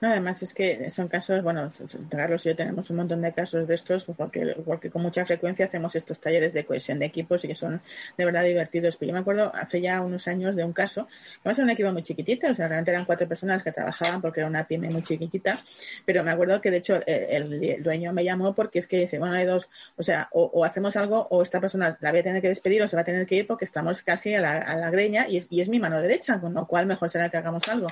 No, 0.00 0.10
además 0.10 0.40
es 0.42 0.54
que 0.54 0.90
son 0.90 1.08
casos, 1.08 1.42
bueno, 1.42 1.72
Carlos 2.08 2.46
y 2.46 2.50
yo 2.50 2.56
tenemos 2.56 2.88
un 2.90 2.98
montón 2.98 3.20
de 3.20 3.32
casos 3.32 3.66
de 3.66 3.74
estos 3.74 4.04
pues, 4.04 4.16
porque, 4.16 4.54
porque 4.64 4.90
con 4.90 5.02
mucha 5.02 5.26
frecuencia 5.26 5.66
hacemos 5.66 5.96
estos 5.96 6.20
talleres 6.20 6.52
de 6.52 6.64
cohesión 6.64 7.00
de 7.00 7.06
equipos 7.06 7.44
y 7.44 7.48
que 7.48 7.56
son 7.56 7.80
de 8.16 8.24
verdad 8.24 8.44
divertidos. 8.44 8.96
Pero 8.96 9.08
yo 9.08 9.14
me 9.14 9.20
acuerdo 9.20 9.52
hace 9.52 9.80
ya 9.80 10.00
unos 10.00 10.28
años 10.28 10.54
de 10.54 10.64
un 10.64 10.72
caso, 10.72 11.08
que 11.42 11.50
era 11.50 11.64
un 11.64 11.70
equipo 11.70 11.92
muy 11.92 12.04
chiquitito, 12.04 12.48
o 12.48 12.54
sea, 12.54 12.68
realmente 12.68 12.92
eran 12.92 13.06
cuatro 13.06 13.26
personas 13.26 13.62
que 13.64 13.72
trabajaban 13.72 14.20
porque 14.20 14.40
era 14.40 14.48
una 14.48 14.64
pyme 14.68 14.88
muy 14.88 15.02
chiquitita, 15.02 15.64
pero 16.04 16.22
me 16.22 16.30
acuerdo 16.30 16.60
que 16.60 16.70
de 16.70 16.76
hecho 16.76 17.00
el, 17.04 17.82
dueño 17.82 18.12
me 18.12 18.22
llamó 18.22 18.54
porque 18.54 18.78
es 18.78 18.86
que 18.86 19.00
dice, 19.00 19.18
bueno, 19.18 19.34
hay 19.34 19.46
dos, 19.46 19.68
o 19.96 20.02
sea, 20.04 20.28
o, 20.32 20.64
hacemos 20.64 20.96
algo 20.96 21.26
o 21.30 21.42
esta 21.42 21.60
persona 21.60 21.98
la 22.00 22.10
voy 22.10 22.20
a 22.20 22.22
tener 22.22 22.40
que 22.40 22.48
despedir 22.48 22.82
o 22.82 22.88
se 22.88 22.94
va 22.94 23.02
a 23.02 23.04
tener 23.04 23.26
que 23.26 23.34
ir 23.34 23.46
porque 23.48 23.64
estamos 23.64 24.02
casi 24.02 24.34
a 24.34 24.40
la, 24.40 24.58
a 24.58 24.76
la 24.76 24.90
greña 24.90 25.26
y 25.28 25.38
es, 25.38 25.48
y 25.50 25.60
es 25.60 25.68
mi 25.68 25.80
mano 25.80 26.00
derecha, 26.00 26.40
con 26.40 26.54
lo 26.54 26.66
cual 26.66 26.86
mejor 26.86 27.10
será 27.10 27.28
que 27.28 27.36
hagamos 27.36 27.66
algo. 27.68 27.88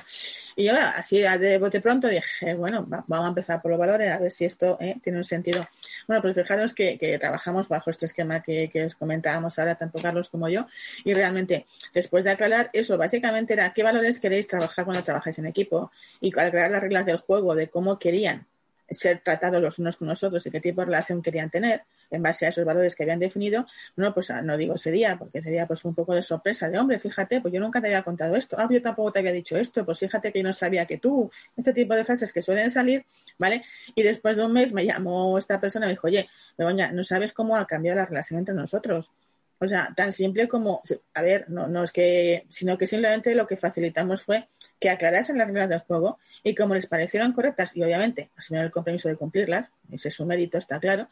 Y 0.55 0.65
yo 0.65 0.73
así 0.95 1.19
de 1.19 1.57
bote 1.57 1.81
pronto 1.81 1.96
dije, 2.01 2.53
bueno, 2.55 2.85
vamos 2.87 3.25
a 3.25 3.29
empezar 3.29 3.61
por 3.61 3.71
los 3.71 3.79
valores, 3.79 4.11
a 4.11 4.19
ver 4.19 4.29
si 4.29 4.45
esto 4.45 4.77
eh, 4.79 4.97
tiene 5.03 5.17
un 5.17 5.23
sentido. 5.23 5.67
Bueno, 6.07 6.21
pues 6.21 6.35
fijaros 6.35 6.73
que, 6.73 7.17
trabajamos 7.19 7.67
bajo 7.67 7.89
este 7.89 8.05
esquema 8.05 8.41
que, 8.43 8.69
os 8.85 8.95
comentábamos 8.95 9.57
ahora, 9.57 9.75
tanto 9.75 9.99
Carlos 9.99 10.29
como 10.29 10.47
yo, 10.49 10.67
y 11.03 11.13
realmente, 11.13 11.65
después 11.93 12.23
de 12.23 12.31
aclarar 12.31 12.69
eso, 12.73 12.97
básicamente 12.97 13.53
era 13.53 13.73
qué 13.73 13.83
valores 13.83 14.19
queréis 14.19 14.47
trabajar 14.47 14.85
cuando 14.85 15.03
trabajáis 15.03 15.39
en 15.39 15.47
equipo 15.47 15.91
y 16.21 16.29
aclarar 16.29 16.71
las 16.71 16.81
reglas 16.81 17.05
del 17.05 17.17
juego, 17.17 17.55
de 17.55 17.69
cómo 17.69 17.97
querían 17.97 18.45
ser 18.89 19.21
tratados 19.23 19.61
los 19.61 19.79
unos 19.79 19.97
con 19.97 20.07
los 20.07 20.23
otros 20.23 20.45
y 20.45 20.51
qué 20.51 20.61
tipo 20.61 20.81
de 20.81 20.85
relación 20.85 21.21
querían 21.21 21.49
tener 21.49 21.83
en 22.09 22.23
base 22.23 22.45
a 22.45 22.49
esos 22.49 22.63
valores 22.63 22.95
que 22.95 23.03
habían 23.03 23.19
definido, 23.19 23.65
no, 23.95 24.13
pues 24.13 24.29
ah, 24.31 24.41
no 24.41 24.55
digo 24.55 24.75
ese 24.75 24.91
día, 24.91 25.17
porque 25.17 25.41
sería 25.41 25.67
pues 25.67 25.83
un 25.85 25.93
poco 25.93 26.15
de 26.15 26.23
sorpresa, 26.23 26.69
de 26.69 26.79
hombre, 26.79 26.99
fíjate, 26.99 27.41
pues 27.41 27.53
yo 27.53 27.59
nunca 27.59 27.81
te 27.81 27.87
había 27.87 28.03
contado 28.03 28.35
esto, 28.35 28.55
ah, 28.57 28.67
yo 28.69 28.81
tampoco 28.81 29.11
te 29.11 29.19
había 29.19 29.31
dicho 29.31 29.57
esto, 29.57 29.85
pues 29.85 29.99
fíjate 29.99 30.31
que 30.31 30.39
yo 30.39 30.47
no 30.47 30.53
sabía 30.53 30.85
que 30.85 30.97
tú, 30.97 31.29
este 31.55 31.73
tipo 31.73 31.95
de 31.95 32.05
frases 32.05 32.31
que 32.31 32.41
suelen 32.41 32.71
salir, 32.71 33.05
¿vale? 33.37 33.63
Y 33.95 34.03
después 34.03 34.37
de 34.37 34.45
un 34.45 34.53
mes 34.53 34.73
me 34.73 34.85
llamó 34.85 35.37
esta 35.37 35.59
persona 35.59 35.85
y 35.85 35.89
me 35.89 35.93
dijo, 35.93 36.07
oye, 36.07 36.29
Begoña, 36.57 36.91
no 36.91 37.03
sabes 37.03 37.33
cómo 37.33 37.55
ha 37.55 37.67
cambiado 37.67 37.97
la 37.97 38.05
relación 38.05 38.39
entre 38.39 38.55
nosotros. 38.55 39.11
O 39.59 39.67
sea, 39.67 39.91
tan 39.95 40.13
simple 40.13 40.47
como, 40.47 40.83
a 41.13 41.21
ver, 41.21 41.49
no, 41.49 41.67
no 41.67 41.83
es 41.83 41.91
que, 41.91 42.45
sino 42.49 42.77
que 42.77 42.85
simplemente 42.85 43.33
lo 43.33 43.47
que 43.47 43.57
facilitamos 43.57 44.21
fue 44.21 44.47
que 44.79 44.89
aclarasen 44.89 45.37
las 45.37 45.47
reglas 45.47 45.69
del 45.69 45.79
juego 45.79 46.19
y 46.43 46.53
como 46.53 46.75
les 46.75 46.85
parecieron 46.85 47.33
correctas 47.33 47.71
y 47.75 47.83
obviamente 47.83 48.29
asumieron 48.35 48.67
el 48.67 48.71
compromiso 48.71 49.09
de 49.09 49.15
cumplirlas, 49.15 49.69
ese 49.91 50.09
es 50.09 50.15
su 50.15 50.25
mérito, 50.25 50.57
está 50.57 50.79
claro, 50.79 51.09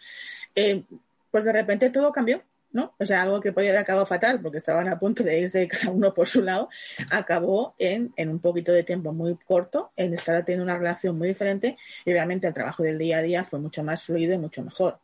eh, 0.53 0.83
pues 1.31 1.45
de 1.45 1.53
repente 1.53 1.89
todo 1.89 2.11
cambió. 2.11 2.43
¿No? 2.75 2.93
O 2.99 3.05
sea, 3.05 3.21
algo 3.21 3.39
que 3.39 3.53
podía 3.53 3.69
haber 3.69 3.83
acabado 3.83 4.05
fatal 4.05 4.41
porque 4.41 4.57
estaban 4.57 4.89
a 4.89 4.99
punto 4.99 5.23
de 5.23 5.39
irse 5.39 5.65
cada 5.65 5.91
uno 5.91 6.13
por 6.13 6.27
su 6.27 6.41
lado, 6.41 6.67
acabó 7.09 7.73
en, 7.79 8.13
en 8.17 8.27
un 8.27 8.39
poquito 8.39 8.73
de 8.73 8.83
tiempo 8.83 9.13
muy 9.13 9.37
corto, 9.37 9.93
en 9.95 10.13
estar 10.13 10.43
teniendo 10.43 10.65
una 10.65 10.77
relación 10.77 11.17
muy 11.17 11.29
diferente 11.29 11.77
y 12.03 12.11
obviamente 12.11 12.47
el 12.47 12.53
trabajo 12.53 12.83
del 12.83 12.97
día 12.97 13.19
a 13.19 13.21
día 13.21 13.45
fue 13.45 13.59
mucho 13.59 13.81
más 13.81 14.03
fluido 14.03 14.33
y 14.33 14.37
mucho 14.37 14.61
mejor. 14.61 14.99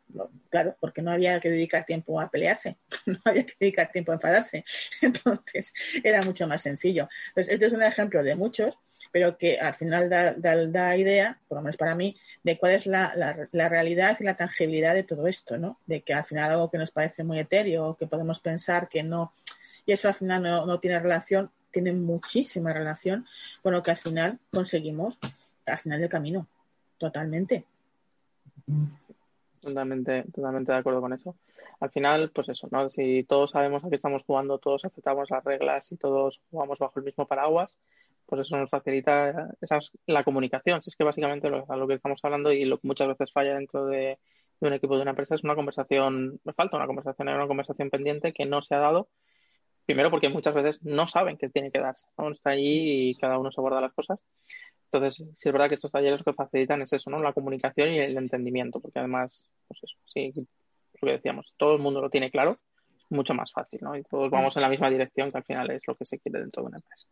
Claro, 0.50 0.76
porque 0.82 1.02
no 1.02 1.12
había 1.12 1.40
que 1.40 1.50
dedicar 1.50 1.86
tiempo 1.86 2.20
a 2.20 2.30
pelearse, 2.30 2.76
no 3.06 3.20
había 3.24 3.46
que 3.46 3.56
dedicar 3.58 3.90
tiempo 3.90 4.12
a 4.12 4.16
enfadarse. 4.16 4.66
Entonces, 5.02 5.74
era 6.04 6.22
mucho 6.24 6.46
más 6.48 6.62
sencillo. 6.62 7.08
Entonces, 7.30 7.54
este 7.54 7.68
es 7.68 7.72
un 7.72 7.84
ejemplo 7.84 8.22
de 8.22 8.36
muchos 8.36 8.78
pero 9.12 9.38
que 9.38 9.60
al 9.60 9.74
final 9.74 10.10
da, 10.10 10.34
da, 10.34 10.97
idea, 10.97 11.39
por 11.47 11.58
lo 11.58 11.62
menos 11.63 11.78
para 11.78 11.95
mí, 11.95 12.17
de 12.43 12.58
cuál 12.58 12.74
es 12.74 12.86
la, 12.86 13.13
la, 13.52 13.69
realidad 13.69 14.17
y 14.19 14.24
la 14.24 14.36
tangibilidad 14.36 14.93
de 14.93 15.04
todo 15.04 15.28
esto, 15.28 15.58
¿no? 15.58 15.80
De 15.86 16.02
que 16.02 16.13
al 16.13 16.24
final 16.24 16.52
algo 16.52 16.71
que 16.71 16.78
nos 16.78 16.91
parece 16.91 17.24
muy 17.24 17.39
etéreo 17.39 17.95
que 17.97 18.08
podemos 18.08 18.39
pensar 18.39 18.88
que 18.88 19.04
no, 19.04 19.34
y 19.86 19.91
eso 19.91 20.08
al 20.08 20.13
final 20.13 20.41
no, 20.41 20.65
no 20.65 20.80
tiene 20.80 21.00
relación, 21.00 21.52
tiene 21.71 21.93
muchísima 21.93 22.74
relación 22.74 23.26
con 23.62 23.74
lo 23.74 23.84
que 23.84 23.91
al 23.91 23.97
final 23.97 24.39
conseguimos 24.52 25.17
al 25.65 25.80
final 25.80 26.00
del 26.00 26.10
camino. 26.10 26.47
Totalmente. 26.97 27.65
Totalmente, 29.60 30.24
totalmente 30.34 30.71
de 30.71 30.78
acuerdo 30.78 31.02
con 31.02 31.13
eso. 31.13 31.36
Al 31.80 31.89
final, 31.89 32.32
pues 32.32 32.50
eso, 32.50 32.67
¿no? 32.71 32.89
Si 32.89 33.24
todos 33.24 33.52
sabemos 33.52 33.84
a 33.84 33.89
qué 33.89 33.95
estamos 33.95 34.24
jugando, 34.24 34.60
todos 34.60 34.86
aceptamos 34.86 35.30
las 35.30 35.43
reglas 35.43 35.91
y 35.91 35.97
todos 35.97 36.39
jugamos 36.52 36.78
bajo 36.80 37.00
el 37.00 37.06
mismo 37.06 37.28
paraguas, 37.28 37.76
pues 38.32 38.48
eso 38.48 38.56
nos 38.56 38.70
facilita 38.70 39.50
esa 39.60 39.80
la 40.08 40.24
comunicación. 40.24 40.82
Si 40.82 40.89
es 40.89 40.96
que 40.96 41.04
básicamente 41.04 41.50
lo, 41.50 41.70
a 41.70 41.76
lo 41.76 41.86
que 41.86 41.96
estamos 41.96 42.17
hablando 42.24 42.54
y 42.54 42.63
lo 42.63 42.78
que 42.80 42.88
muchas 42.88 43.10
veces 43.10 43.30
falla 43.34 43.56
dentro 43.56 43.88
de, 43.88 44.20
un 44.62 44.72
equipo 44.72 44.96
de 44.96 45.02
una 45.02 45.12
empresa 45.12 45.36
es 45.36 45.44
una 45.44 45.54
conversación, 45.54 46.39
me 46.46 46.54
falta 46.54 46.78
una 46.78 46.88
conversación, 46.88 47.28
hay 47.28 47.36
una 47.36 47.48
conversación 47.48 47.89
pendiente 47.89 48.32
que 48.32 48.46
no 48.46 48.62
se 48.62 48.74
ha 48.74 48.78
dado. 48.78 49.10
Primero 49.86 50.10
porque 50.10 50.30
muchas 50.30 50.54
veces 50.54 50.82
no 50.82 51.10
saben 51.10 51.36
que 51.38 51.50
tiene 51.50 51.72
que 51.72 51.82
darse, 51.82 52.06
Está 52.32 52.52
allí 52.52 53.10
y 53.10 53.15
cada 53.15 53.38
uno 53.38 53.52
se 53.52 53.60
guarda 53.60 53.82
las 53.82 53.91
cosas. 53.94 54.17
Entonces, 54.86 55.28
sí 55.36 55.50
es 55.50 55.52
verdad 55.52 55.67
que 55.67 55.76
estos 55.76 55.91
talleres 55.91 56.20
lo 56.20 56.24
que 56.24 56.34
facilitan 56.34 56.82
es 56.82 56.94
eso, 56.94 57.10
¿no? 57.10 57.20
La 57.20 57.34
comunicación 57.34 57.89
y 57.89 58.00
el 58.00 58.15
entendimiento, 58.15 58.80
porque 58.80 59.00
además, 59.00 59.44
pues 59.67 59.82
eso, 59.84 59.98
sí, 60.06 60.32
lo 61.02 61.06
que 61.06 61.12
decíamos, 61.15 61.54
todo 61.58 61.74
el 61.76 61.82
mundo 61.82 62.00
lo 62.00 62.10
tiene 62.10 62.32
claro, 62.32 62.60
es 62.98 63.12
mucho 63.12 63.34
más 63.34 63.52
fácil, 63.52 63.80
¿no? 63.82 63.98
Y 63.98 64.04
todos 64.04 64.32
vamos 64.32 64.56
en 64.56 64.62
la 64.62 64.70
misma 64.70 64.89
dirección, 64.89 65.32
que 65.32 65.38
al 65.38 65.44
final 65.44 65.70
es 65.72 65.82
lo 65.86 65.96
que 65.96 66.06
se 66.06 66.17
quiere 66.17 66.39
dentro 66.39 66.63
de 66.63 66.70
una 66.70 66.78
empresa 66.78 67.08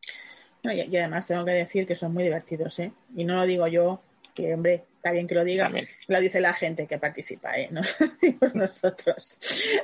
y, 0.64 0.98
además 0.98 1.28
tengo 1.28 1.46
que 1.46 1.52
decir 1.52 1.88
que 1.88 1.96
son 1.96 2.14
muy 2.14 2.24
divertidos, 2.24 2.80
¿eh? 2.80 2.92
Y 3.16 3.26
no 3.26 3.36
lo 3.36 3.46
digo 3.46 3.68
yo, 3.68 4.02
que 4.34 4.54
hombre, 4.54 4.84
está 4.96 5.12
bien 5.12 5.28
que 5.28 5.36
lo 5.36 5.44
diga, 5.44 5.72
lo 6.08 6.20
dice 6.20 6.42
la 6.42 6.54
gente 6.54 6.88
que 6.88 6.98
participa, 6.98 7.58
¿eh? 7.58 7.70
No 7.72 7.82
lo 8.00 8.08
decimos 8.08 8.56
nosotros. 8.56 9.38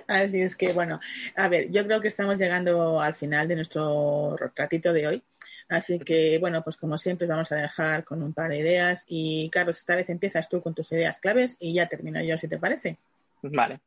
Así 0.08 0.42
es 0.42 0.56
que, 0.56 0.74
bueno, 0.74 1.00
a 1.36 1.48
ver, 1.48 1.72
yo 1.72 1.86
creo 1.86 2.02
que 2.02 2.10
estamos 2.10 2.38
llegando 2.38 3.00
al 3.00 3.16
final 3.16 3.48
de 3.48 3.56
nuestro 3.56 4.36
ratito 4.56 4.92
de 4.94 5.08
hoy. 5.08 5.24
Así 5.68 6.00
que, 6.00 6.38
bueno, 6.40 6.64
pues 6.64 6.78
como 6.78 6.98
siempre 6.98 7.26
vamos 7.26 7.52
a 7.52 7.56
dejar 7.56 8.04
con 8.04 8.22
un 8.22 8.34
par 8.34 8.52
de 8.52 8.60
ideas 8.60 9.04
y 9.08 9.50
Carlos, 9.50 9.80
esta 9.80 9.96
vez 9.96 10.10
empiezas 10.10 10.48
tú 10.48 10.62
con 10.62 10.76
tus 10.76 10.92
ideas 10.92 11.20
claves 11.20 11.58
y 11.60 11.74
ya 11.74 11.88
termino 11.88 12.22
yo, 12.22 12.38
si 12.38 12.48
te 12.48 12.60
parece. 12.60 12.98
Vale. 13.42 13.80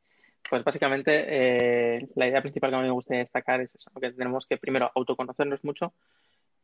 Pues 0.49 0.65
básicamente 0.65 1.25
eh, 1.29 2.09
la 2.15 2.27
idea 2.27 2.41
principal 2.41 2.71
que 2.71 2.77
a 2.77 2.81
mí 2.81 2.87
me 2.87 2.93
gustaría 2.93 3.21
destacar 3.21 3.61
es 3.61 3.75
eso, 3.75 3.91
que 4.01 4.11
tenemos 4.11 4.47
que 4.47 4.57
primero 4.57 4.91
autoconocernos 4.95 5.63
mucho, 5.63 5.93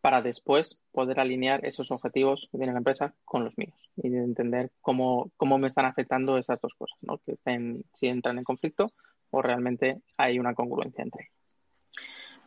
para 0.04 0.20
después 0.20 0.76
poder 0.92 1.18
alinear 1.18 1.64
esos 1.64 1.90
objetivos 1.90 2.50
que 2.52 2.58
tiene 2.58 2.74
la 2.74 2.80
empresa 2.80 3.14
con 3.24 3.42
los 3.42 3.56
míos 3.56 3.72
y 3.96 4.08
entender 4.14 4.70
cómo, 4.82 5.30
cómo 5.38 5.56
me 5.56 5.66
están 5.66 5.86
afectando 5.86 6.36
esas 6.36 6.60
dos 6.60 6.74
cosas, 6.74 6.98
¿no? 7.00 7.16
que 7.24 7.32
estén, 7.32 7.84
si 7.94 8.08
entran 8.08 8.36
en 8.36 8.44
conflicto 8.44 8.92
o 9.30 9.40
realmente 9.40 10.02
hay 10.18 10.38
una 10.38 10.52
congruencia 10.52 11.02
entre 11.02 11.22
ellos. 11.22 11.43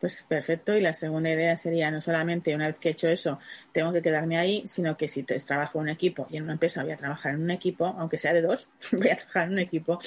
Pues 0.00 0.22
perfecto. 0.28 0.76
Y 0.76 0.80
la 0.80 0.94
segunda 0.94 1.30
idea 1.30 1.56
sería 1.56 1.90
no 1.90 2.00
solamente 2.00 2.54
una 2.54 2.68
vez 2.68 2.78
que 2.78 2.88
he 2.88 2.92
hecho 2.92 3.08
eso, 3.08 3.40
tengo 3.72 3.92
que 3.92 4.00
quedarme 4.00 4.38
ahí, 4.38 4.62
sino 4.68 4.96
que 4.96 5.08
si 5.08 5.24
trabajo 5.24 5.78
en 5.78 5.82
un 5.84 5.88
equipo 5.88 6.28
y 6.30 6.36
en 6.36 6.44
una 6.44 6.52
empresa 6.52 6.84
voy 6.84 6.92
a 6.92 6.96
trabajar 6.96 7.34
en 7.34 7.42
un 7.42 7.50
equipo, 7.50 7.86
aunque 7.98 8.16
sea 8.16 8.32
de 8.32 8.42
dos, 8.42 8.68
voy 8.92 9.08
a 9.08 9.16
trabajar 9.16 9.46
en 9.48 9.54
un 9.54 9.58
equipo. 9.58 9.98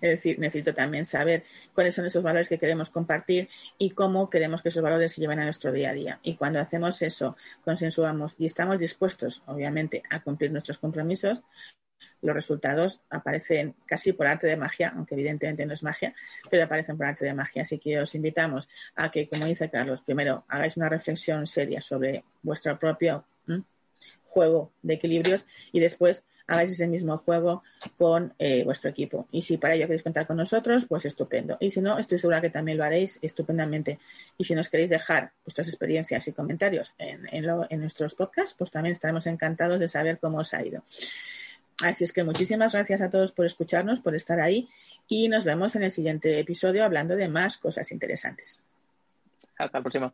Es 0.00 0.10
decir, 0.10 0.38
necesito 0.38 0.72
también 0.72 1.04
saber 1.04 1.44
cuáles 1.74 1.96
son 1.96 2.06
esos 2.06 2.22
valores 2.22 2.48
que 2.48 2.58
queremos 2.58 2.90
compartir 2.90 3.48
y 3.76 3.90
cómo 3.90 4.30
queremos 4.30 4.62
que 4.62 4.68
esos 4.68 4.82
valores 4.82 5.12
se 5.12 5.20
lleven 5.20 5.40
a 5.40 5.44
nuestro 5.44 5.72
día 5.72 5.90
a 5.90 5.94
día. 5.94 6.20
Y 6.22 6.36
cuando 6.36 6.60
hacemos 6.60 7.02
eso, 7.02 7.36
consensuamos 7.64 8.34
y 8.38 8.46
estamos 8.46 8.78
dispuestos, 8.78 9.42
obviamente, 9.46 10.02
a 10.10 10.22
cumplir 10.22 10.52
nuestros 10.52 10.78
compromisos, 10.78 11.42
los 12.22 12.34
resultados 12.34 13.00
aparecen 13.10 13.74
casi 13.86 14.12
por 14.12 14.26
arte 14.26 14.46
de 14.46 14.56
magia, 14.56 14.92
aunque 14.94 15.14
evidentemente 15.14 15.66
no 15.66 15.74
es 15.74 15.82
magia, 15.82 16.14
pero 16.50 16.64
aparecen 16.64 16.96
por 16.96 17.06
arte 17.06 17.24
de 17.24 17.34
magia. 17.34 17.62
Así 17.62 17.78
que 17.78 17.98
os 17.98 18.14
invitamos 18.14 18.68
a 18.94 19.10
que, 19.10 19.28
como 19.28 19.46
dice 19.46 19.70
Carlos, 19.70 20.02
primero 20.02 20.44
hagáis 20.48 20.76
una 20.76 20.88
reflexión 20.88 21.46
seria 21.46 21.80
sobre 21.80 22.24
vuestro 22.42 22.78
propio 22.78 23.24
juego 24.30 24.72
de 24.82 24.94
equilibrios 24.94 25.44
y 25.72 25.80
después 25.80 26.24
hagáis 26.46 26.72
ese 26.72 26.88
mismo 26.88 27.16
juego 27.18 27.62
con 27.96 28.34
eh, 28.38 28.64
vuestro 28.64 28.90
equipo. 28.90 29.28
Y 29.30 29.42
si 29.42 29.56
para 29.56 29.74
ello 29.74 29.84
queréis 29.84 30.02
contar 30.02 30.26
con 30.26 30.36
nosotros, 30.36 30.84
pues 30.88 31.04
estupendo. 31.04 31.56
Y 31.60 31.70
si 31.70 31.80
no, 31.80 31.96
estoy 31.98 32.18
segura 32.18 32.40
que 32.40 32.50
también 32.50 32.76
lo 32.76 32.84
haréis 32.84 33.20
estupendamente. 33.22 34.00
Y 34.36 34.44
si 34.44 34.54
nos 34.54 34.68
queréis 34.68 34.90
dejar 34.90 35.32
vuestras 35.44 35.68
experiencias 35.68 36.26
y 36.26 36.32
comentarios 36.32 36.92
en, 36.98 37.28
en 37.30 37.80
nuestros 37.80 38.16
podcasts, 38.16 38.56
pues 38.58 38.70
también 38.72 38.94
estaremos 38.94 39.26
encantados 39.28 39.78
de 39.78 39.86
saber 39.86 40.18
cómo 40.18 40.38
os 40.38 40.52
ha 40.52 40.64
ido. 40.66 40.82
Así 41.80 42.04
es 42.04 42.12
que 42.12 42.24
muchísimas 42.24 42.72
gracias 42.72 43.00
a 43.00 43.08
todos 43.08 43.32
por 43.32 43.46
escucharnos, 43.46 44.00
por 44.00 44.14
estar 44.14 44.40
ahí 44.40 44.68
y 45.08 45.28
nos 45.28 45.44
vemos 45.44 45.74
en 45.76 45.82
el 45.82 45.90
siguiente 45.90 46.38
episodio 46.38 46.84
hablando 46.84 47.16
de 47.16 47.28
más 47.28 47.56
cosas 47.56 47.90
interesantes. 47.90 48.62
Hasta 49.58 49.78
el 49.78 49.82
próximo. 49.84 50.12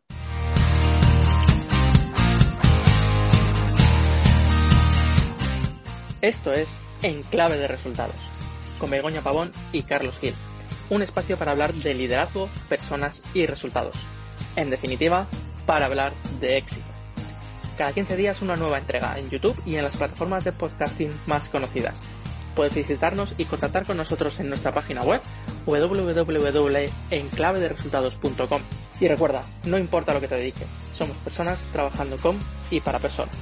Esto 6.23 6.53
es 6.53 6.81
En 7.03 7.23
Clave 7.25 7.59
de 7.59 7.69
Resultados, 7.69 8.17
con 8.79 8.91
Begoña 8.91 9.23
Pavón 9.23 9.51
y 9.71 9.83
Carlos 9.83 10.19
Gil, 10.19 10.35
un 10.89 11.03
espacio 11.03 11.37
para 11.37 11.53
hablar 11.53 11.75
de 11.75 11.95
liderazgo, 11.95 12.49
personas 12.69 13.23
y 13.35 13.47
resultados. 13.47 13.97
En 14.57 14.71
definitiva, 14.71 15.29
para 15.67 15.87
hablar 15.87 16.15
de 16.41 16.57
éxito. 16.57 16.96
Cada 17.77 17.93
15 17.93 18.17
días 18.17 18.41
una 18.41 18.57
nueva 18.57 18.79
entrega 18.79 19.19
en 19.19 19.29
YouTube 19.29 19.61
y 19.67 19.77
en 19.77 19.85
las 19.85 19.99
plataformas 19.99 20.45
de 20.45 20.53
podcasting 20.53 21.13
más 21.27 21.51
conocidas. 21.51 21.95
Puedes 22.55 22.75
visitarnos 22.75 23.35
y 23.37 23.45
contactar 23.45 23.85
con 23.85 23.99
nosotros 23.99 24.41
en 24.41 24.49
nuestra 24.49 24.73
página 24.73 25.03
web 25.03 25.21
www.enclavederesultados.com. 25.67 28.63
Y 28.99 29.09
recuerda, 29.09 29.43
no 29.67 29.77
importa 29.77 30.15
lo 30.15 30.23
que 30.23 30.29
te 30.29 30.37
dediques, 30.37 30.69
somos 30.95 31.19
personas 31.19 31.59
trabajando 31.71 32.17
con 32.17 32.39
y 32.71 32.81
para 32.81 32.99
personas. 32.99 33.37